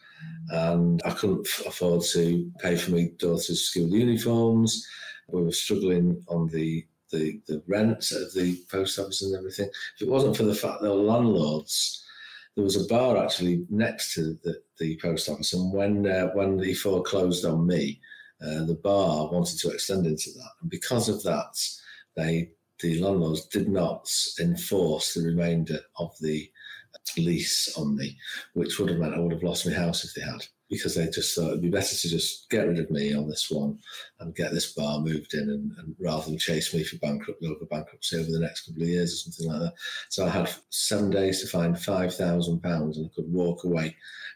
[0.49, 4.85] And I couldn't afford to pay for my daughter's school uniforms.
[5.27, 9.69] We were struggling on the the, the rent of the post office and everything.
[9.95, 12.03] If it wasn't for the fact that the landlords,
[12.55, 16.57] there was a bar actually next to the, the post office, and when uh, when
[16.57, 17.99] the foreclosed on me,
[18.41, 21.55] uh, the bar wanted to extend into that, and because of that,
[22.15, 24.07] they the landlords did not
[24.39, 26.49] enforce the remainder of the
[27.17, 28.17] lease on me,
[28.53, 31.07] which would have meant I would have lost my house if they had because they
[31.09, 33.79] just thought it'd be better to just get rid of me on this one
[34.19, 37.65] and get this bar moved in and, and rather than chase me for bankrupt over
[37.69, 39.73] bankruptcy over the next couple of years or something like that.
[40.09, 43.95] So I had seven days to find five thousand pounds and I could walk away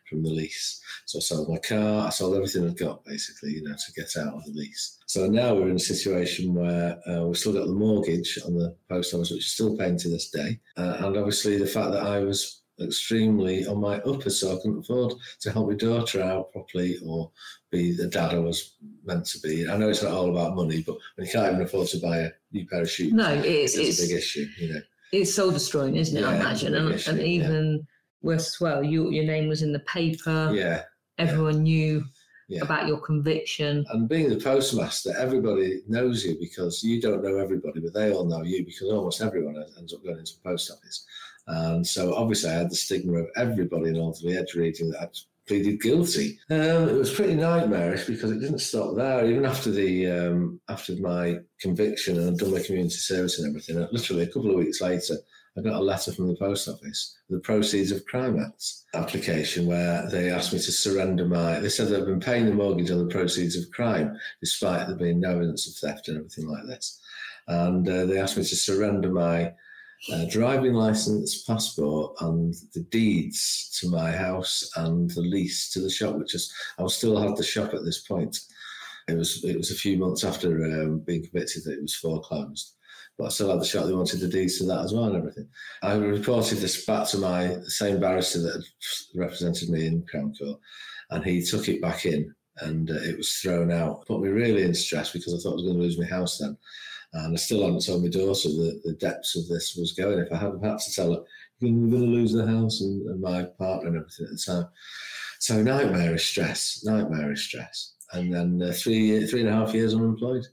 [0.10, 0.82] from the lease.
[1.06, 4.12] So I sold my car, I sold everything I'd got basically, you know, to get
[4.18, 5.00] out of the lease.
[5.08, 8.76] So now we're in a situation where uh, we've still got the mortgage on the
[8.90, 10.60] post office, which is still paying to this day.
[10.78, 14.80] Uh, and obviously the fact that I was extremely on my upper, so I couldn't
[14.80, 17.32] afford to help my daughter out properly or
[17.72, 19.68] be the dad I was meant to be.
[19.70, 22.18] I know it's not all about money, but when you can't even afford to buy
[22.18, 24.82] a new pair of shoes, no, it's, it's, it's a big issue, you know.
[25.12, 26.22] It's soul destroying, isn't it?
[26.22, 27.82] Yeah, I imagine, and, issue, and, even yeah.
[28.22, 30.52] worse as well, you, your name was in the paper.
[30.54, 30.84] Yeah,
[31.18, 31.74] everyone yeah.
[31.74, 32.04] knew.
[32.62, 33.86] About your conviction.
[33.92, 38.26] And being the postmaster, everybody knows you because you don't know everybody, but they all
[38.26, 41.06] know you because almost everyone ends up going into the post office.
[41.48, 45.18] And so obviously I had the stigma of everybody in Alderley Edge reading that I'd
[45.48, 46.40] pleaded guilty.
[46.50, 49.26] Um, it was pretty nightmarish because it didn't stop there.
[49.26, 53.78] Even after the um, after my conviction and I'd done my community service and everything,
[53.92, 55.16] literally a couple of weeks later,
[55.58, 60.10] I got a letter from the post office, the Proceeds of Crime Act application, where
[60.10, 61.60] they asked me to surrender my.
[61.60, 65.20] They said they've been paying the mortgage on the proceeds of crime, despite there being
[65.20, 67.02] no evidence of theft and everything like this.
[67.48, 69.54] And uh, they asked me to surrender my
[70.30, 76.16] driving license, passport, and the deeds to my house and the lease to the shop,
[76.16, 78.38] which is I still had the shop at this point.
[79.08, 82.76] It was it was a few months after um, being convicted that it was foreclosed,
[83.18, 83.86] but I still had the shop.
[83.86, 85.48] They wanted the deeds to that as well and everything.
[85.84, 90.60] I reported this back to my same barrister that had represented me in Crown Court,
[91.12, 94.06] and he took it back in and uh, it was thrown out.
[94.06, 96.38] Put me really in stress because I thought I was going to lose my house
[96.38, 96.58] then.
[97.14, 100.20] And I still haven't told my daughter the, the depths of this was going.
[100.20, 101.24] If I hadn't had to tell her,
[101.60, 104.70] you're going to lose the house and, and my partner and everything at the time.
[105.40, 107.94] So nightmarish stress, nightmarish stress.
[108.14, 110.46] And then uh, three, three and a half years unemployed.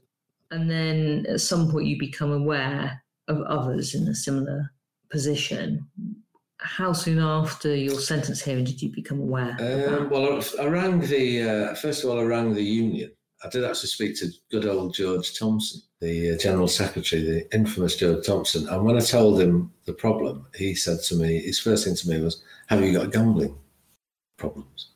[0.51, 4.71] And then at some point you become aware of others in a similar
[5.09, 5.87] position.
[6.57, 9.55] How soon after your sentence hearing did you become aware?
[9.59, 13.11] Um, well, I rang the, uh, first of all, I rang the union
[13.43, 17.95] I did actually speak to good old George Thomson, the uh, General Secretary, the infamous
[17.95, 18.67] George Thomson.
[18.67, 22.09] And when I told him the problem, he said to me, his first thing to
[22.09, 23.55] me was, Have you got gambling
[24.37, 24.89] problems?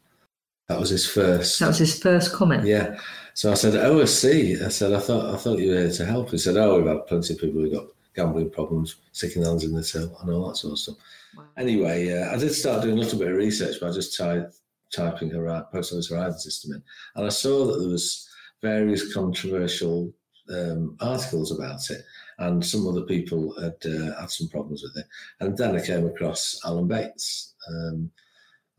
[0.67, 1.59] That was his first.
[1.59, 2.65] That was his first comment.
[2.65, 2.97] Yeah.
[3.33, 5.91] So I said, "Oh, I see." I said, "I thought I thought you were here
[5.91, 9.43] to help." He said, "Oh, we've had plenty of people who got gambling problems, sticking
[9.43, 10.95] hands in the till, and all that sort of stuff."
[11.35, 11.43] Wow.
[11.57, 14.45] Anyway, uh, I did start doing a little bit of research by just ty-
[14.93, 16.83] typing her post office horizon system in,
[17.15, 18.29] and I saw that there was
[18.63, 20.11] various controversial
[20.49, 22.01] um, articles about it,
[22.39, 25.05] and some other people had uh, had some problems with it.
[25.39, 28.09] And then I came across Alan Bates, um,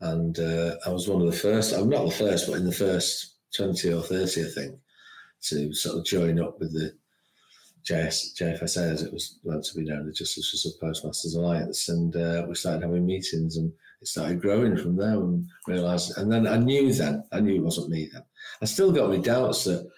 [0.01, 1.73] and uh, I was one of the first.
[1.73, 4.75] I'm not the first, but in the first twenty or thirty, I think,
[5.43, 6.93] to sort of join up with the
[7.89, 12.15] JS, JFSA, as it was meant to be known, the Justice of Postmasters Alliance, and
[12.15, 13.71] uh, we started having meetings, and
[14.05, 15.15] it started growing from there.
[15.15, 18.21] And realised, and then I knew then, I knew it wasn't me then.
[18.61, 19.89] I still got my doubts that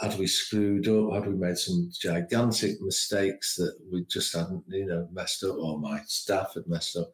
[0.00, 4.86] had we screwed up, had we made some gigantic mistakes that we just hadn't, you
[4.86, 7.10] know, messed up, or my staff had messed up.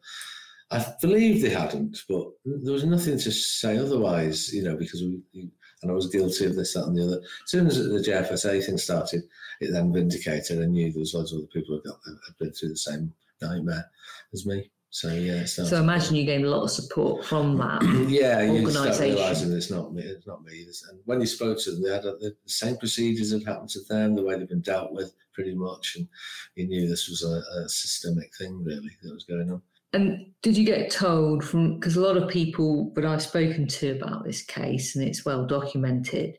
[0.71, 5.49] I believe they hadn't, but there was nothing to say otherwise, you know, because we,
[5.81, 7.21] and I was guilty of this, that, and the other.
[7.21, 9.21] As soon as the JFSA thing started,
[9.61, 10.61] it then vindicated.
[10.61, 13.85] I knew there was loads of other people who had been through the same nightmare
[14.33, 14.69] as me.
[14.93, 15.45] So yeah.
[15.45, 17.81] So imagine you gained a lot of support from mm, that.
[17.81, 20.03] Mm, yeah, you start realizing it's not me.
[20.03, 20.65] It's not me.
[20.89, 24.15] And when you spoke to them, they had the same procedures had happened to them,
[24.15, 26.09] the way they've been dealt with, pretty much, and
[26.55, 29.61] you knew this was a, a systemic thing really that was going on.
[29.93, 33.91] And did you get told from because a lot of people that I've spoken to
[33.91, 36.37] about this case, and it's well documented,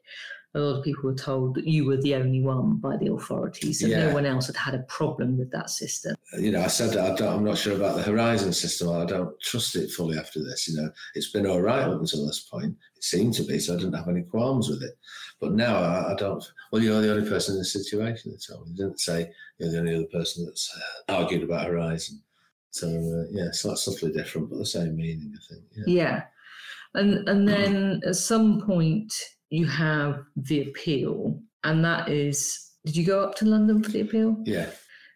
[0.54, 3.82] a lot of people were told that you were the only one by the authorities,
[3.82, 4.08] and yeah.
[4.08, 6.14] no one else had had a problem with that system.
[6.38, 8.90] You know, I said I am not sure about the Horizon system.
[8.90, 10.68] I don't trust it fully after this.
[10.68, 12.76] You know, it's been all right up until this point.
[12.96, 14.92] It seemed to be, so I didn't have any qualms with it.
[15.40, 16.44] But now I, I don't.
[16.70, 18.32] Well, you're the only person in the situation.
[18.32, 18.74] They told me.
[18.76, 20.70] They didn't say you're the only other person that's
[21.08, 22.20] uh, argued about Horizon.
[22.72, 25.64] So uh, yeah, so that's subtly different, but the same meaning, I think.
[25.76, 25.84] Yeah.
[25.86, 26.22] yeah.
[26.94, 29.14] And and then at some point
[29.52, 34.00] you have the appeal, and that is did you go up to London for the
[34.00, 34.36] appeal?
[34.44, 34.70] Yeah.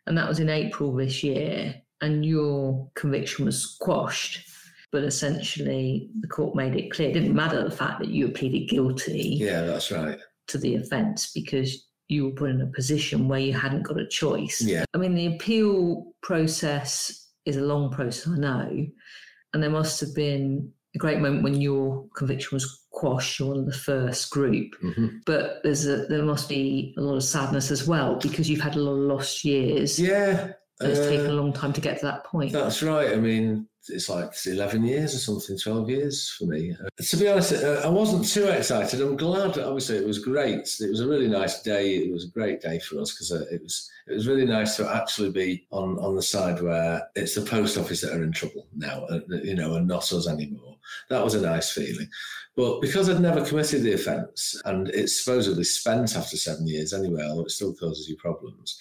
[0.06, 4.48] And that was in April this year, and your conviction was quashed.
[4.92, 8.68] But essentially, the court made it clear it didn't matter the fact that you pleaded
[8.68, 9.36] guilty.
[9.40, 10.18] Yeah, that's right.
[10.48, 14.06] To the offence because you were put in a position where you hadn't got a
[14.06, 14.62] choice.
[14.64, 14.84] Yeah.
[14.94, 18.86] I mean, the appeal process is a long process, I know.
[19.52, 22.85] And there must have been a great moment when your conviction was
[23.38, 24.74] you're one of the first group.
[24.82, 25.18] Mm-hmm.
[25.26, 28.76] But there's a, there must be a lot of sadness as well because you've had
[28.76, 30.00] a lot of lost years.
[30.00, 30.52] Yeah.
[30.80, 32.52] It's uh, taken a long time to get to that point.
[32.52, 33.12] That's right.
[33.12, 36.72] I mean, it's like 11 years or something, 12 years for me.
[36.72, 39.00] Uh, to be honest, uh, I wasn't too excited.
[39.00, 40.68] I'm glad, obviously, it was great.
[40.80, 41.96] It was a really nice day.
[41.96, 44.76] It was a great day for us because uh, it was it was really nice
[44.76, 48.32] to actually be on, on the side where it's the post office that are in
[48.32, 50.76] trouble now, uh, you know, and not us anymore.
[51.08, 52.08] That was a nice feeling.
[52.54, 57.24] But because I'd never committed the offence and it's supposedly spent after seven years anyway,
[57.24, 58.80] although it still causes you problems,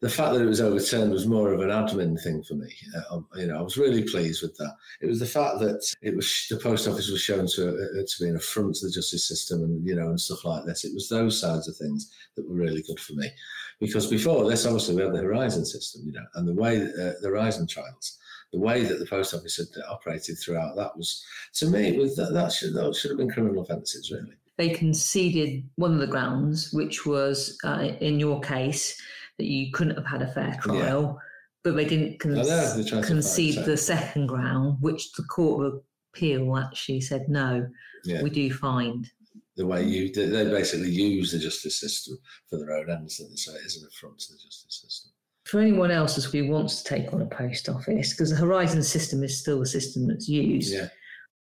[0.00, 2.72] the fact that it was overturned was more of an admin thing for me.
[2.96, 4.74] Uh, um, you know, I was really pleased with that.
[5.02, 8.24] It was the fact that it was the post office was shown to uh, to
[8.24, 10.84] be an affront to the justice system, and you know, and stuff like this.
[10.84, 13.30] It was those sides of things that were really good for me,
[13.78, 17.12] because before this, obviously, we had the Horizon system, you know, and the way uh,
[17.20, 18.16] the Horizon trials.
[18.52, 21.24] The way that the post office had operated throughout that was,
[21.54, 24.34] to me, was that, that should that should have been criminal offences, really.
[24.56, 29.00] They conceded one of the grounds, which was, uh, in your case,
[29.40, 31.30] that you couldn't have had a fair trial, yeah.
[31.64, 35.82] but they didn't con- they concede the second ground, which the Court of
[36.12, 37.66] Appeal actually said no,
[38.04, 38.22] yeah.
[38.22, 39.10] we do find.
[39.56, 42.18] The way you they basically use the justice system
[42.50, 45.12] for their own ends, and so it is an affront to the justice system.
[45.46, 49.22] For anyone else who wants to take on a post office, because the Horizon system
[49.24, 50.74] is still the system that's used.
[50.74, 50.88] Yeah.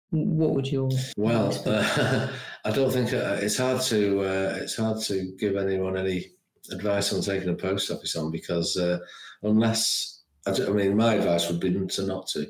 [0.09, 1.51] What would your well?
[1.65, 2.27] Uh,
[2.65, 6.33] I don't think uh, it's hard to uh, it's hard to give anyone any
[6.71, 8.99] advice on taking a post office on because uh,
[9.43, 12.47] unless I, I, mean my advice would be to not to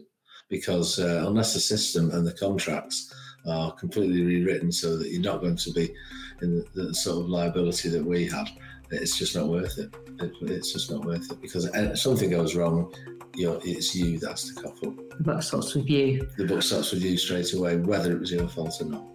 [0.49, 3.13] because uh, unless the system and the contracts
[3.47, 5.93] are completely rewritten so that you're not going to be
[6.41, 8.49] in the, the sort of liability that we had,
[8.91, 9.93] it's just not worth it.
[10.19, 12.93] it it's just not worth it because if something goes wrong,
[13.35, 14.95] you it's you that has to cough up.
[15.17, 16.27] The buck stops with you.
[16.37, 19.05] The buck stops with you straight away, whether it was your fault or not.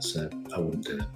[0.00, 1.06] So I wouldn't do it.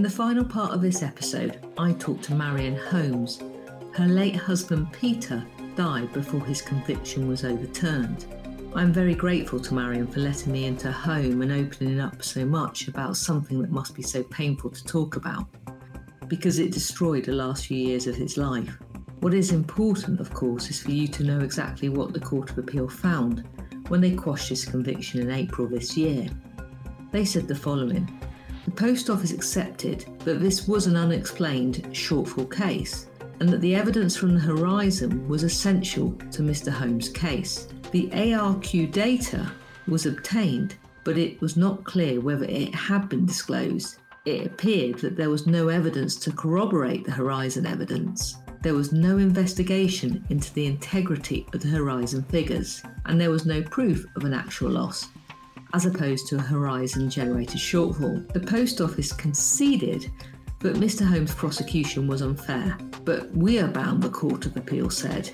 [0.00, 3.38] In the final part of this episode, I talked to Marion Holmes.
[3.92, 5.44] Her late husband Peter
[5.76, 8.24] died before his conviction was overturned.
[8.74, 12.46] I'm very grateful to Marion for letting me into her home and opening up so
[12.46, 15.44] much about something that must be so painful to talk about,
[16.28, 18.78] because it destroyed the last few years of his life.
[19.18, 22.56] What is important, of course, is for you to know exactly what the Court of
[22.56, 23.46] Appeal found
[23.88, 26.26] when they quashed his conviction in April this year.
[27.12, 28.10] They said the following
[28.64, 33.06] the Post Office accepted that this was an unexplained shortfall case
[33.40, 36.70] and that the evidence from the Horizon was essential to Mr.
[36.70, 37.68] Holmes' case.
[37.90, 39.50] The ARQ data
[39.88, 43.96] was obtained, but it was not clear whether it had been disclosed.
[44.26, 48.36] It appeared that there was no evidence to corroborate the Horizon evidence.
[48.62, 53.62] There was no investigation into the integrity of the Horizon figures, and there was no
[53.62, 55.08] proof of an actual loss
[55.72, 58.30] as opposed to a Horizon generated shortfall.
[58.32, 60.10] The Post Office conceded
[60.60, 61.06] that Mr.
[61.06, 65.30] Holmes' prosecution was unfair, but we are bound, the Court of Appeal said,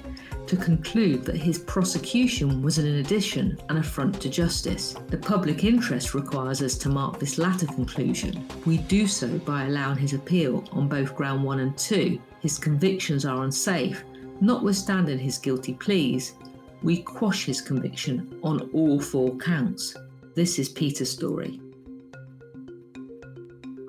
[0.46, 4.94] to conclude that his prosecution was an addition and affront to justice.
[5.08, 8.46] The public interest requires us to mark this latter conclusion.
[8.64, 12.20] We do so by allowing his appeal on both ground 1 and 2.
[12.40, 14.04] His convictions are unsafe,
[14.40, 16.34] notwithstanding his guilty pleas.
[16.82, 19.96] We quash his conviction on all four counts.
[20.36, 21.58] This is Peter's story.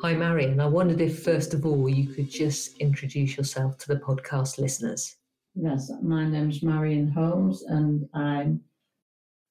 [0.01, 0.61] Hi, Marion.
[0.61, 5.17] I wondered if, first of all, you could just introduce yourself to the podcast listeners.
[5.55, 8.61] Yes, my name's Marion Holmes, and I'm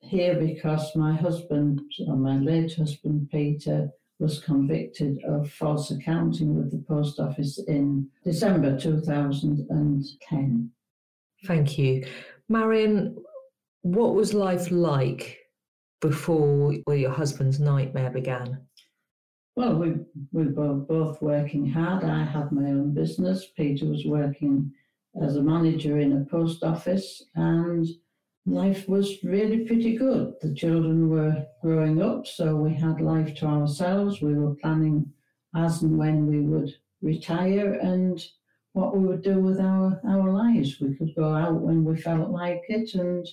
[0.01, 6.71] here because my husband, or my late husband Peter, was convicted of false accounting with
[6.71, 10.71] the post office in December 2010.
[11.45, 12.07] Thank you.
[12.49, 13.23] Marion,
[13.83, 15.46] what was life like
[16.01, 18.61] before well, your husband's nightmare began?
[19.57, 19.95] Well, we,
[20.33, 22.05] we were both working hard.
[22.05, 23.47] I had my own business.
[23.57, 24.71] Peter was working
[25.23, 27.87] as a manager in a post office, and
[28.45, 30.35] life was really pretty good.
[30.43, 34.21] The children were growing up, so we had life to ourselves.
[34.21, 35.11] We were planning
[35.55, 38.23] as and when we would retire and
[38.75, 40.79] what we would do with our, our lives.
[40.81, 43.27] We could go out when we felt like it and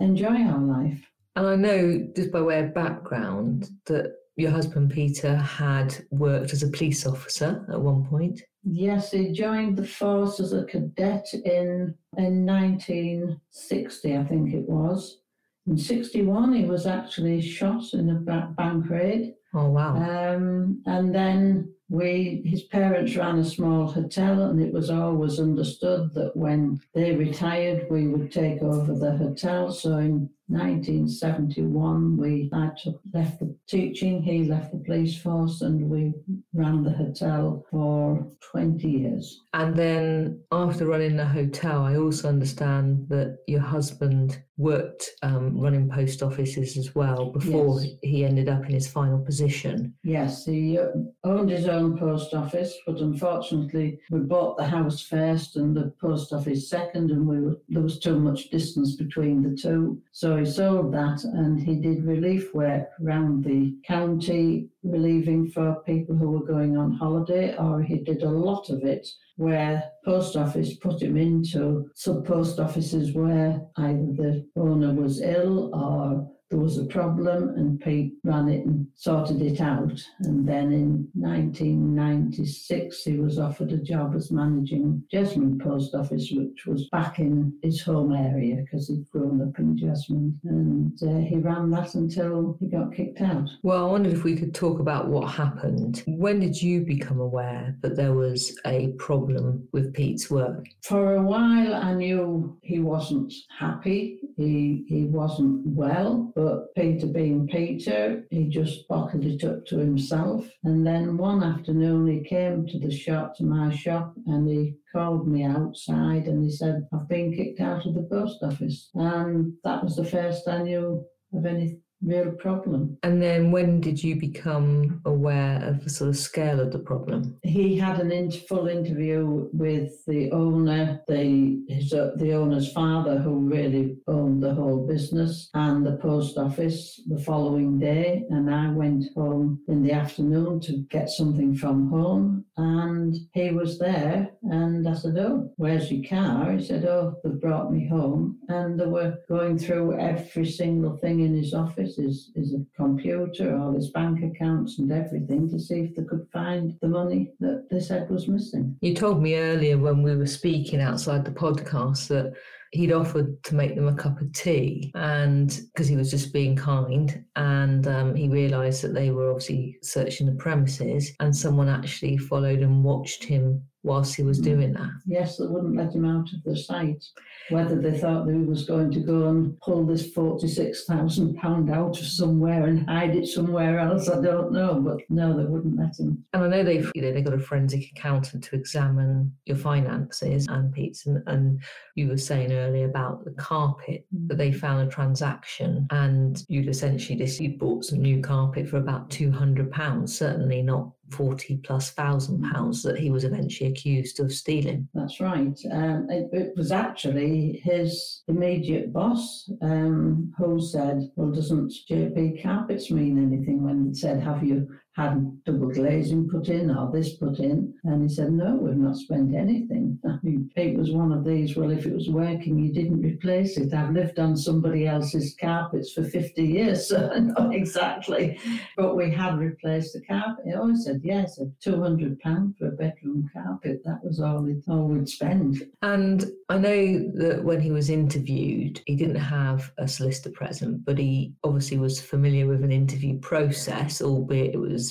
[0.00, 1.07] enjoy our life.
[1.38, 6.64] And I know, just by way of background, that your husband Peter had worked as
[6.64, 8.42] a police officer at one point.
[8.64, 15.20] Yes, he joined the force as a cadet in in 1960, I think it was.
[15.68, 18.14] In 61, he was actually shot in a
[18.56, 19.34] bank raid.
[19.54, 19.94] Oh wow!
[19.94, 26.12] Um, and then we, his parents ran a small hotel, and it was always understood
[26.14, 29.70] that when they retired, we would take over the hotel.
[29.70, 35.88] So in 1971, we I took, left the teaching, he left the police force, and
[35.88, 36.14] we
[36.54, 39.42] ran the hotel for 20 years.
[39.52, 45.88] And then after running the hotel, I also understand that your husband worked um, running
[45.88, 47.92] post offices as well before yes.
[48.02, 49.94] he ended up in his final position.
[50.02, 50.88] Yes, he uh,
[51.24, 56.32] owned his own post office, but unfortunately, we bought the house first and the post
[56.32, 60.02] office second, and we were, there was too much distance between the two.
[60.10, 66.16] So he sold that and he did relief work around the county, relieving for people
[66.16, 70.74] who were going on holiday, or he did a lot of it where post office
[70.76, 76.78] put him into sub post offices where either the owner was ill or there was
[76.78, 80.02] a problem and Pete ran it and sorted it out.
[80.20, 86.66] And then in 1996, he was offered a job as managing Jesmond Post Office, which
[86.66, 90.36] was back in his home area because he'd grown up in Jesmond.
[90.44, 93.48] And uh, he ran that until he got kicked out.
[93.62, 96.02] Well, I wondered if we could talk about what happened.
[96.06, 100.66] When did you become aware that there was a problem with Pete's work?
[100.82, 107.48] For a while, I knew he wasn't happy, he, he wasn't well but Peter being
[107.48, 110.48] Peter, he just bottled it up to himself.
[110.62, 115.26] And then one afternoon he came to the shop, to my shop, and he called
[115.26, 118.88] me outside and he said, I've been kicked out of the post office.
[118.94, 122.96] And that was the first I knew of any real problem.
[123.02, 127.36] And then when did you become aware of the sort of scale of the problem?
[127.42, 133.18] He had an inter- full interview with the owner, the his, uh, the owner's father,
[133.18, 138.24] who really owned the whole business, and the post office the following day.
[138.30, 143.78] And I went home in the afternoon to get something from home, and he was
[143.78, 144.30] there.
[144.42, 148.78] And I said, "Oh, where's your car?" He said, "Oh, they brought me home," and
[148.78, 153.90] they were going through every single thing in his office his, his computer, all his
[153.90, 158.10] bank accounts and everything to see if they could find the money that they said
[158.10, 158.76] was missing.
[158.80, 162.34] You told me earlier when we were speaking outside the podcast that
[162.72, 166.54] he'd offered to make them a cup of tea and because he was just being
[166.54, 172.18] kind and um, he realized that they were obviously searching the premises and someone actually
[172.18, 174.44] followed and watched him whilst he was mm.
[174.44, 174.90] doing that.
[175.06, 177.04] Yes, they wouldn't let him out of the site.
[177.48, 182.06] Whether they thought that he was going to go and pull this £46,000 out of
[182.06, 184.80] somewhere and hide it somewhere else, I don't know.
[184.80, 186.24] But no, they wouldn't let him.
[186.34, 190.46] And I know they've you know, they got a forensic accountant to examine your finances
[190.48, 191.06] and Pete's.
[191.06, 191.62] And, and
[191.94, 197.18] you were saying earlier about the carpet, that they found a transaction and you'd essentially
[197.18, 202.82] just you bought some new carpet for about £200, certainly not 40 plus thousand pounds
[202.82, 204.88] that he was eventually accused of stealing.
[204.94, 205.58] That's right.
[205.70, 212.90] Um, it, it, was actually his immediate boss um, who said, Well, doesn't JP Carpets
[212.90, 217.38] mean anything when they said, Have you had double glazing put in or this put
[217.38, 217.72] in.
[217.84, 219.96] And he said, No, we've not spent anything.
[220.04, 223.56] I mean, it was one of these, well, if it was working, you didn't replace
[223.56, 223.72] it.
[223.72, 228.40] I've lived on somebody else's carpets for 50 years, so know exactly.
[228.76, 230.44] But we had replaced the carpet.
[230.46, 233.82] He always said, Yes, a £200 for a bedroom carpet.
[233.84, 235.62] That was all, it, all we'd spend.
[235.80, 240.98] And I know that when he was interviewed, he didn't have a solicitor present, but
[240.98, 244.87] he obviously was familiar with an interview process, albeit it was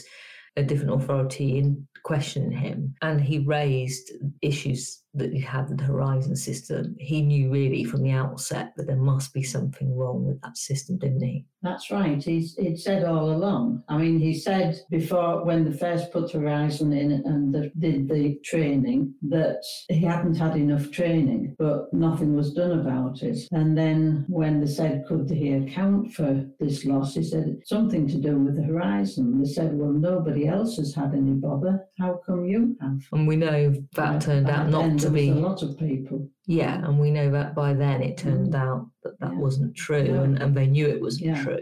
[0.56, 5.84] a different authority in questioning him, and he raised issues that he had with the
[5.84, 6.96] Horizon system.
[7.00, 10.98] He knew really from the outset that there must be something wrong with that system,
[10.98, 11.46] didn't he?
[11.62, 12.24] That's right.
[12.24, 13.84] He's, he'd said all along.
[13.90, 18.38] I mean, he said before when they first put Horizon in and the, did the
[18.44, 23.40] training that he hadn't had enough training, but nothing was done about it.
[23.52, 28.18] And then when they said, could he account for this loss, he said, something to
[28.18, 29.42] do with the Horizon.
[29.42, 31.86] They said, well, nobody else has had any bother.
[31.98, 33.00] How come you have?
[33.14, 35.30] And we know that Yeah, turned out not to be.
[35.30, 36.30] a lot of people.
[36.50, 38.56] Yeah, and we know that by then it turned Mm.
[38.66, 39.40] out that that Yeah.
[39.40, 40.24] wasn't true, No.
[40.24, 41.44] and, and they knew it wasn't Yeah.
[41.44, 41.60] true.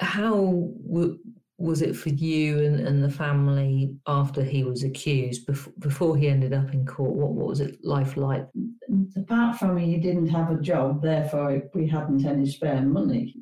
[0.00, 0.34] How
[0.88, 1.18] w-
[1.60, 6.28] was it for you and, and the family after he was accused, before, before he
[6.28, 7.12] ended up in court?
[7.12, 8.46] What, what was it life like?
[9.16, 13.34] apart from he didn't have a job, therefore we hadn't any spare money.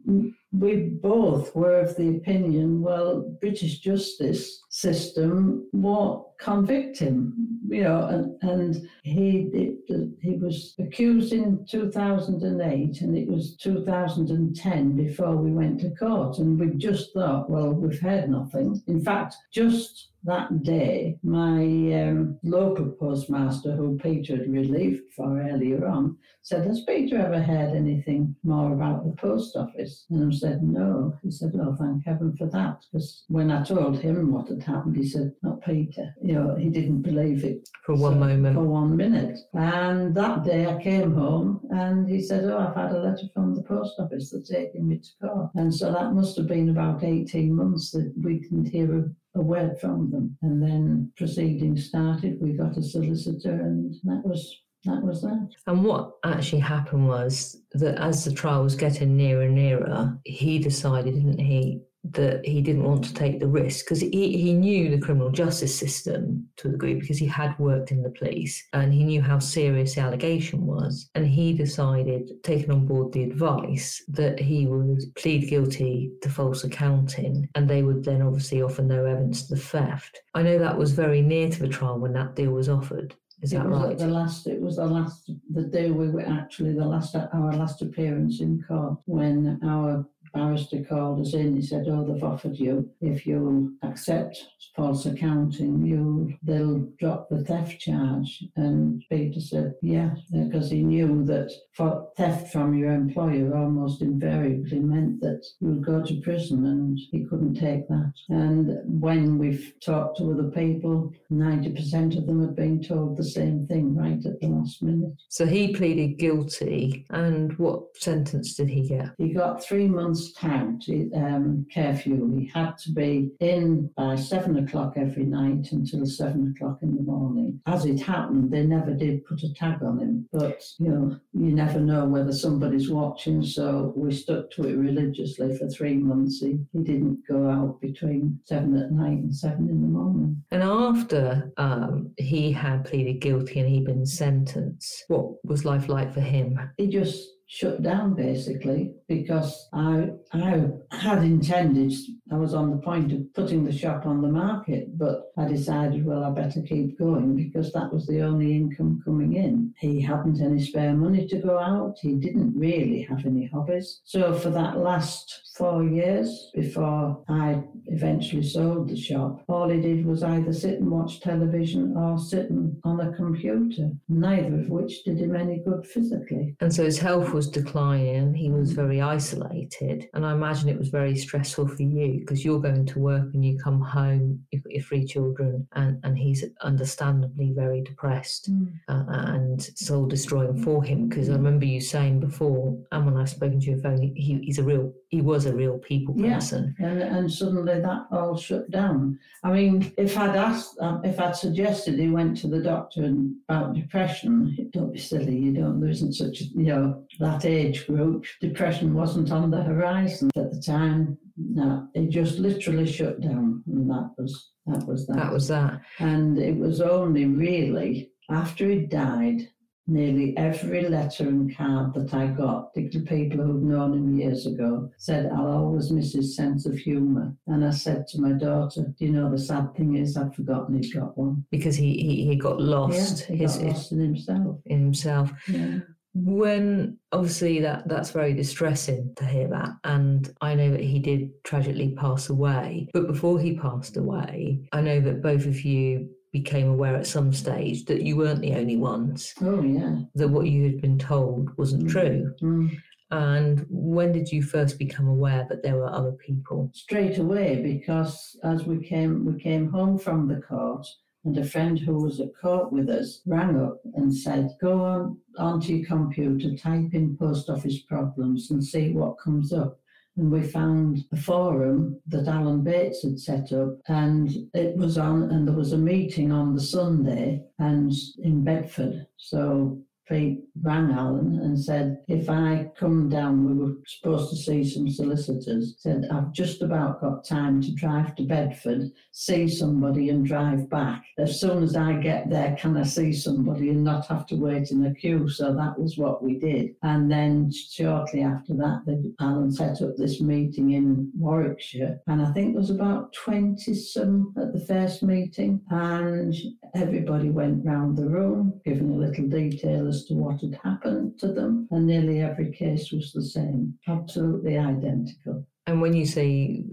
[0.53, 7.35] We both were of the opinion, well, British justice system won't convict him,
[7.69, 9.75] you know, and, and he
[10.21, 16.61] he was accused in 2008 and it was 2010 before we went to court and
[16.61, 18.81] we just thought, well, we've heard nothing.
[18.87, 21.63] In fact, just that day, my
[22.03, 27.75] um, local postmaster, who Peter had relieved for earlier on, said, Has Peter ever heard
[27.75, 30.07] anything more about the post office?
[30.11, 31.17] And I said, No.
[31.23, 32.85] He said, Oh, thank heaven for that.
[32.91, 36.15] Because when I told him what had happened, he said, Not Peter.
[36.23, 38.55] You know, he didn't believe it For one so- moment.
[38.57, 39.39] For one minute.
[39.55, 43.55] And that day I came home and he said, Oh, I've had a letter from
[43.55, 44.31] the post office.
[44.31, 45.51] They're taking me to court.
[45.57, 49.43] And so that must have been about 18 months that we didn't hear a, a
[49.43, 50.37] word from them.
[50.43, 52.39] And then proceedings started.
[52.41, 54.55] We got a solicitor and that was
[54.85, 55.49] that was that.
[55.67, 60.61] And what actually happened was that as the trial was getting nearer and nearer, he
[60.61, 64.89] decided, didn't he, that he didn't want to take the risk because he, he knew
[64.89, 68.93] the criminal justice system to a degree because he had worked in the police and
[68.93, 71.11] he knew how serious the allegation was.
[71.15, 76.65] And he decided, taking on board the advice, that he would plead guilty to false
[76.65, 80.21] accounting and they would then obviously offer no evidence to the theft.
[80.35, 83.15] I know that was very near to the trial when that deal was offered.
[83.41, 83.93] Is it that was right?
[83.93, 84.47] at the last.
[84.49, 85.31] It was the last.
[85.51, 87.15] The day we were actually the last.
[87.15, 91.57] Our last appearance in court when our barrister called us in.
[91.57, 97.45] He said, "Oh, they've offered you if you accept false accounting, you they'll drop the
[97.45, 103.57] theft charge." And Peter said, "Yeah," because he knew that for theft from your employer
[103.57, 108.13] almost invariably meant that you would go to prison, and he couldn't take that.
[108.29, 113.25] And when we've talked to other people, ninety percent of them had been told the
[113.25, 115.15] same thing right at the last minute.
[115.29, 119.11] So he pleaded guilty, and what sentence did he get?
[119.19, 122.37] He got three months count um, curfew.
[122.39, 127.03] He had to be in by seven o'clock every night until seven o'clock in the
[127.03, 127.61] morning.
[127.67, 131.53] As it happened, they never did put a tag on him, but you know, you
[131.53, 133.43] never know whether somebody's watching.
[133.43, 136.41] So we stuck to it religiously for three months.
[136.41, 140.43] He, he didn't go out between seven at night and seven in the morning.
[140.51, 146.13] And after um, he had pleaded guilty and he'd been sentenced, what was life like
[146.13, 146.59] for him?
[146.77, 151.95] He just shut down basically because I I had intended
[152.31, 156.05] I was on the point of putting the shop on the market, but I decided
[156.05, 159.73] well I better keep going because that was the only income coming in.
[159.79, 161.97] He hadn't any spare money to go out.
[162.03, 164.03] He didn't really have any hobbies.
[164.05, 170.05] So for that last four years before I eventually sold the shop, all he did
[170.05, 172.51] was either sit and watch television or sit
[172.85, 176.55] on a computer, neither of which did him any good physically.
[176.61, 180.89] And so his health was declining, he was very isolated, and I imagine it was
[180.89, 184.73] very stressful for you because you're going to work and you come home, you've got
[184.73, 188.51] your three children, and, and he's understandably very depressed.
[188.89, 193.31] uh, and soul destroying for him because I remember you saying before, and when I've
[193.31, 196.75] spoken to you on phone, he, he's a real, he was a real people person.
[196.79, 196.87] Yeah.
[196.89, 199.19] and, and suddenly that all shut down.
[199.43, 203.35] I mean, if I'd asked, um, if I'd suggested he went to the doctor and
[203.49, 207.87] about depression, don't be silly, you don't, there isn't such, a- you know, that age
[207.87, 208.27] group.
[208.41, 211.17] Depression wasn't on the horizon at the time.
[211.39, 215.17] No, it just literally shut down, and that was that was that.
[215.17, 215.81] That was that.
[216.01, 219.49] And it was only really after he died,
[219.89, 224.91] nearly every letter and card that I got, particularly people who'd known him years ago,
[224.99, 227.35] said, I'll always miss his sense of humour.
[227.47, 230.77] And I said to my daughter, Do you know the sad thing is I've forgotten
[230.77, 231.45] he's got one.
[231.51, 234.61] Because he, he, he got lost, yeah, he his, got lost in himself.
[234.67, 235.33] in himself.
[235.49, 235.79] Yeah.
[236.15, 241.31] when obviously that that's very distressing to hear that and i know that he did
[241.45, 246.69] tragically pass away but before he passed away i know that both of you became
[246.69, 250.01] aware at some stage that you weren't the only ones Oh, yeah.
[250.15, 251.91] that what you had been told wasn't Mm.
[251.91, 252.71] true Mm.
[253.11, 258.37] and when did you first become aware that there were other people Straight away, because
[258.45, 260.87] as we came, we came home from the court,
[261.25, 265.19] and a friend who was at court with us rang up and said, "Go on
[265.39, 269.79] onto your computer, type in post office problems, and see what comes up."
[270.19, 275.31] And we found a forum that Alan Bates had set up, and it was on,
[275.31, 279.07] and there was a meeting on the Sunday, and in Bedford.
[279.17, 284.65] So Pete rang Alan and said, if I come down, we were supposed to see
[284.65, 290.25] some solicitors, said, I've just about got time to drive to Bedford, see somebody and
[290.25, 291.05] drive back.
[291.19, 294.71] As soon as I get there, can I see somebody and not have to wait
[294.71, 295.29] in a queue?
[295.29, 296.71] So that was what we did.
[296.83, 302.01] And then shortly after that, Alan set up this meeting in Warwickshire.
[302.07, 305.61] And I think there was about 20 some at the first meeting.
[305.71, 306.35] And
[306.75, 311.29] everybody went round the room, giving a little detail as to what had happened to
[311.29, 315.47] them, and nearly every case was the same, absolutely identical.
[315.67, 316.65] and when you say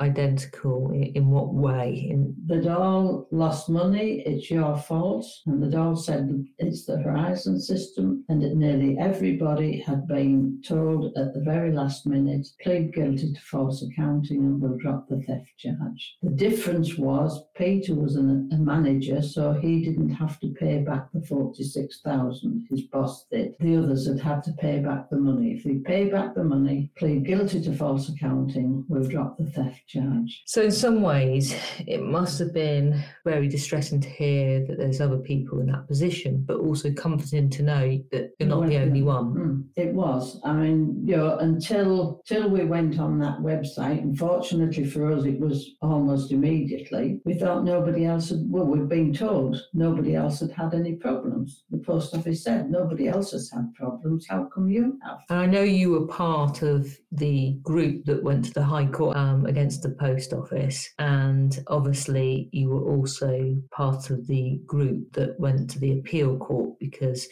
[0.00, 5.94] identical in, what way in They'd all lost money, it's your fault, and they'd all
[5.94, 11.72] said it's the Horizon system, and that nearly everybody had been told at the very
[11.72, 16.16] last minute, plead guilty to false accounting and we'll drop the theft charge.
[16.22, 21.12] The difference was Peter was an, a manager, so he didn't have to pay back
[21.12, 23.54] the 46,000, his boss did.
[23.60, 25.52] The others had had to pay back the money.
[25.52, 29.86] If they pay back the money, plead guilty to false accounting, we'll drop the theft
[29.86, 30.42] charge.
[30.46, 31.54] So, in some ways,
[31.86, 36.42] it must have been very distressing to hear that there's other people in that position,
[36.48, 39.34] but also comforting to know that you're not the only one.
[39.34, 40.40] Mm, it was.
[40.44, 45.38] I mean, you know, until till we went on that website, unfortunately for us, it
[45.38, 47.20] was almost immediately.
[47.26, 48.44] We thought nobody else had.
[48.48, 51.64] Well, we've been told nobody else had had any problems.
[51.70, 54.26] The post office said nobody else has had problems.
[54.28, 55.18] How come you have?
[55.28, 59.16] And I know you were part of the group that went to the High Court
[59.16, 65.38] um, against the post office, and obviously you were also part of the group that
[65.40, 67.26] went to the appeal court because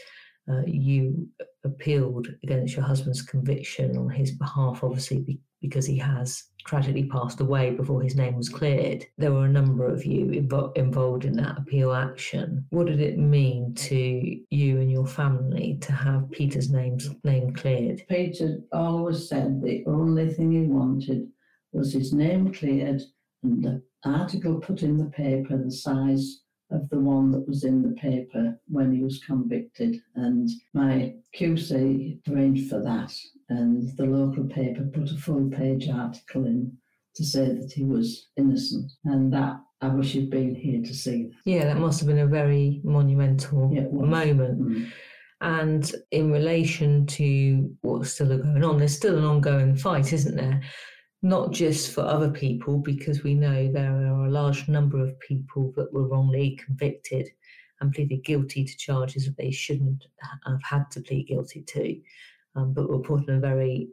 [0.51, 1.29] uh, you
[1.65, 7.71] appealed against your husband's conviction on his behalf, obviously because he has tragically passed away
[7.71, 9.05] before his name was cleared.
[9.17, 12.67] There were a number of you invo- involved in that appeal action.
[12.71, 18.03] What did it mean to you and your family to have Peter's name's name cleared?
[18.09, 21.29] Peter always said the only thing he wanted
[21.73, 23.03] was his name cleared
[23.43, 27.83] and the article put in the paper the size of the one that was in
[27.83, 29.97] the paper when he was convicted.
[30.15, 33.15] And my QC arranged for that,
[33.49, 36.77] and the local paper put a full page article in
[37.15, 38.91] to say that he was innocent.
[39.05, 41.33] And that I wish you'd been here to see that.
[41.45, 44.61] Yeah, that must have been a very monumental Yeah, moment.
[44.61, 44.91] Mm.
[45.41, 50.61] And in relation to what's still going on, there's still an ongoing fight, isn't there?
[51.23, 55.73] Not just for other people, because we know there are a large number of people
[55.77, 57.29] that were wrongly convicted
[57.81, 60.05] and pleaded guilty to charges that they shouldn't
[60.45, 62.01] have had to plead guilty to,
[62.59, 63.89] um, but were put in a very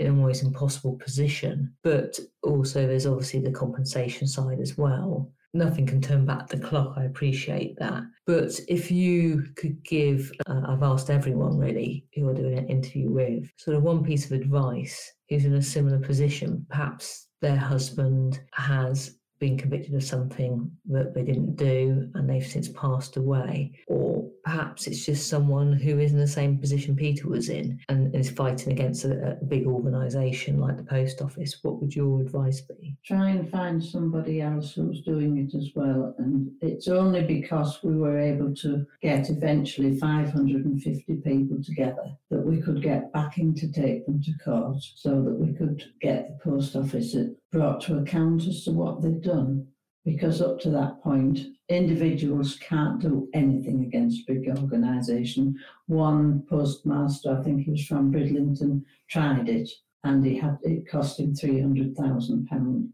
[0.00, 1.72] almost impossible position.
[1.82, 6.94] But also, there's obviously the compensation side as well nothing can turn back the clock.
[6.96, 8.02] I appreciate that.
[8.26, 13.10] But if you could give, uh, I've asked everyone really who are doing an interview
[13.10, 18.40] with, sort of one piece of advice who's in a similar position, perhaps their husband
[18.52, 23.72] has been convicted of something that they didn't do and they've since passed away.
[23.88, 28.14] Or perhaps it's just someone who is in the same position Peter was in and
[28.14, 31.58] is fighting against a, a big organisation like the post office.
[31.62, 32.96] What would your advice be?
[33.04, 36.14] try and find somebody else who's doing it as well.
[36.18, 42.60] And it's only because we were able to get eventually 550 people together that we
[42.60, 46.76] could get backing to take them to court so that we could get the post
[46.76, 47.14] office
[47.52, 49.66] brought to account as to what they'd done.
[50.04, 55.58] Because up to that point, individuals can't do anything against big organisation.
[55.86, 59.68] One postmaster, I think he was from Bridlington, tried it
[60.04, 62.88] and he had it cost him three hundred thousand pounds.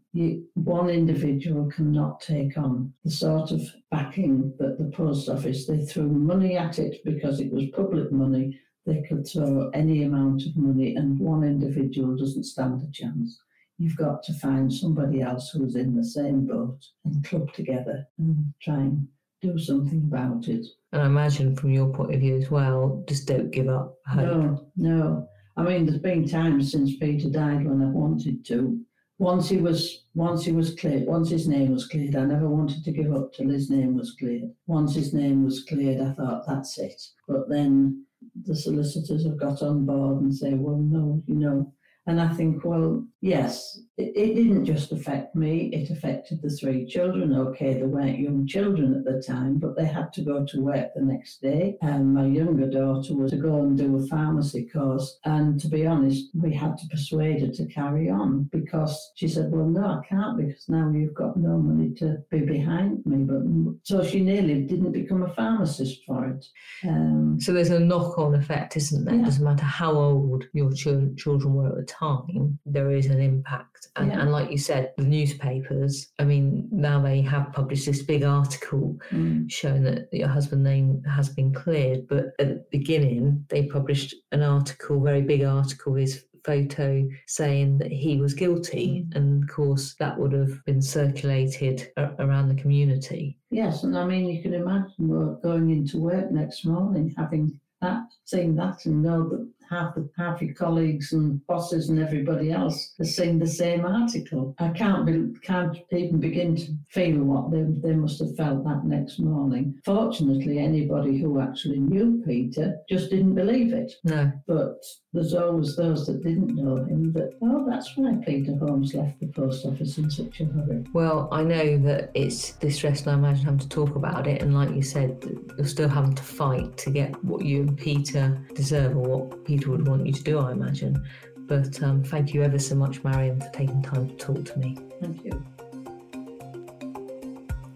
[0.55, 6.09] One individual cannot take on the sort of backing that the post office they threw
[6.09, 8.59] money at it because it was public money.
[8.85, 13.39] They could throw any amount of money, and one individual doesn't stand a chance.
[13.77, 18.35] You've got to find somebody else who's in the same boat and club together and
[18.35, 18.53] mm.
[18.61, 19.07] try and
[19.41, 20.65] do something about it.
[20.91, 24.25] And I imagine from your point of view as well, just don't give up hope.
[24.25, 25.29] No, no.
[25.55, 28.79] I mean, there's been times since Peter died when I wanted to.
[29.19, 32.83] Once he was, once he was cleared, once his name was cleared, I never wanted
[32.83, 34.51] to give up till his name was cleared.
[34.67, 37.01] Once his name was cleared, I thought that's it.
[37.27, 38.05] But then
[38.45, 41.73] the solicitors have got on board and say, well, no, you know.
[42.07, 46.85] And I think, well, yes, it, it didn't just affect me, it affected the three
[46.85, 47.33] children.
[47.33, 50.89] Okay, they weren't young children at the time, but they had to go to work
[50.95, 51.77] the next day.
[51.81, 55.17] And my younger daughter was to go and do a pharmacy course.
[55.25, 59.51] And to be honest, we had to persuade her to carry on because she said,
[59.51, 63.17] well, no, I can't because now you've got no money to be behind me.
[63.23, 63.41] But
[63.83, 66.45] so she nearly didn't become a pharmacist for it.
[66.87, 69.15] Um, So there's a knock on effect, isn't there?
[69.15, 69.25] It Yeah.
[69.25, 73.86] doesn't matter how old your chil- children were at the time, there is an impact.
[73.95, 74.21] And, Yeah.
[74.21, 78.97] and like you said, the newspapers, I mean, now they have published this big article
[79.11, 82.07] mm, showing that your husband's name has been cleared.
[82.07, 87.91] But at the beginning, they published an article, very big article, his photo saying that
[87.91, 89.05] he was guilty.
[89.13, 93.37] And of course, that would have been circulated a- around the community.
[93.51, 98.03] Yes, and I mean, you can imagine we're going into work next morning, having that,
[98.25, 102.93] seeing that, and know that half the half your colleagues and bosses and everybody else
[102.97, 104.55] has seen the same article.
[104.59, 108.85] I can't be, can't even begin to feel what they, they must have felt that
[108.85, 109.79] next morning.
[109.85, 113.93] Fortunately, anybody who actually knew Peter just didn't believe it.
[114.03, 118.93] No, But there's always those that didn't know him that, oh, that's why Peter Holmes
[118.93, 120.83] left the post office in such a hurry.
[120.93, 124.41] Well, I know that it's distressing, I imagine, having to talk about it.
[124.41, 125.25] And like you said,
[125.57, 129.56] you're still having to fight to get what you and Peter deserve or what Peter
[129.65, 131.03] would want you to do, I imagine.
[131.47, 134.77] But um, thank you ever so much, Marion, for taking time to talk to me.
[135.01, 135.43] Thank you.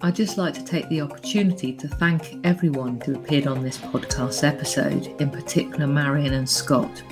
[0.04, 4.44] I'd just like to take the opportunity to thank everyone who appeared on this podcast
[4.44, 7.04] episode, in particular Marion and Scott.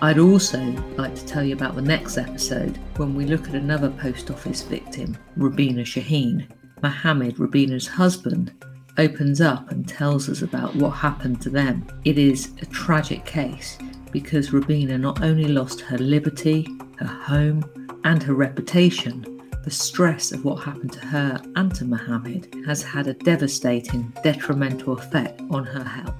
[0.00, 0.58] I'd also
[0.96, 4.62] like to tell you about the next episode when we look at another post office
[4.62, 6.48] victim, Rubbina Shaheen.
[6.82, 8.52] Mohammed, Rubbina's husband,
[8.98, 11.86] opens up and tells us about what happened to them.
[12.04, 13.78] It is a tragic case
[14.12, 17.64] because Rubbina not only lost her liberty, her home,
[18.04, 23.06] and her reputation, the stress of what happened to her and to Mohammed has had
[23.06, 26.14] a devastating, detrimental effect on her health.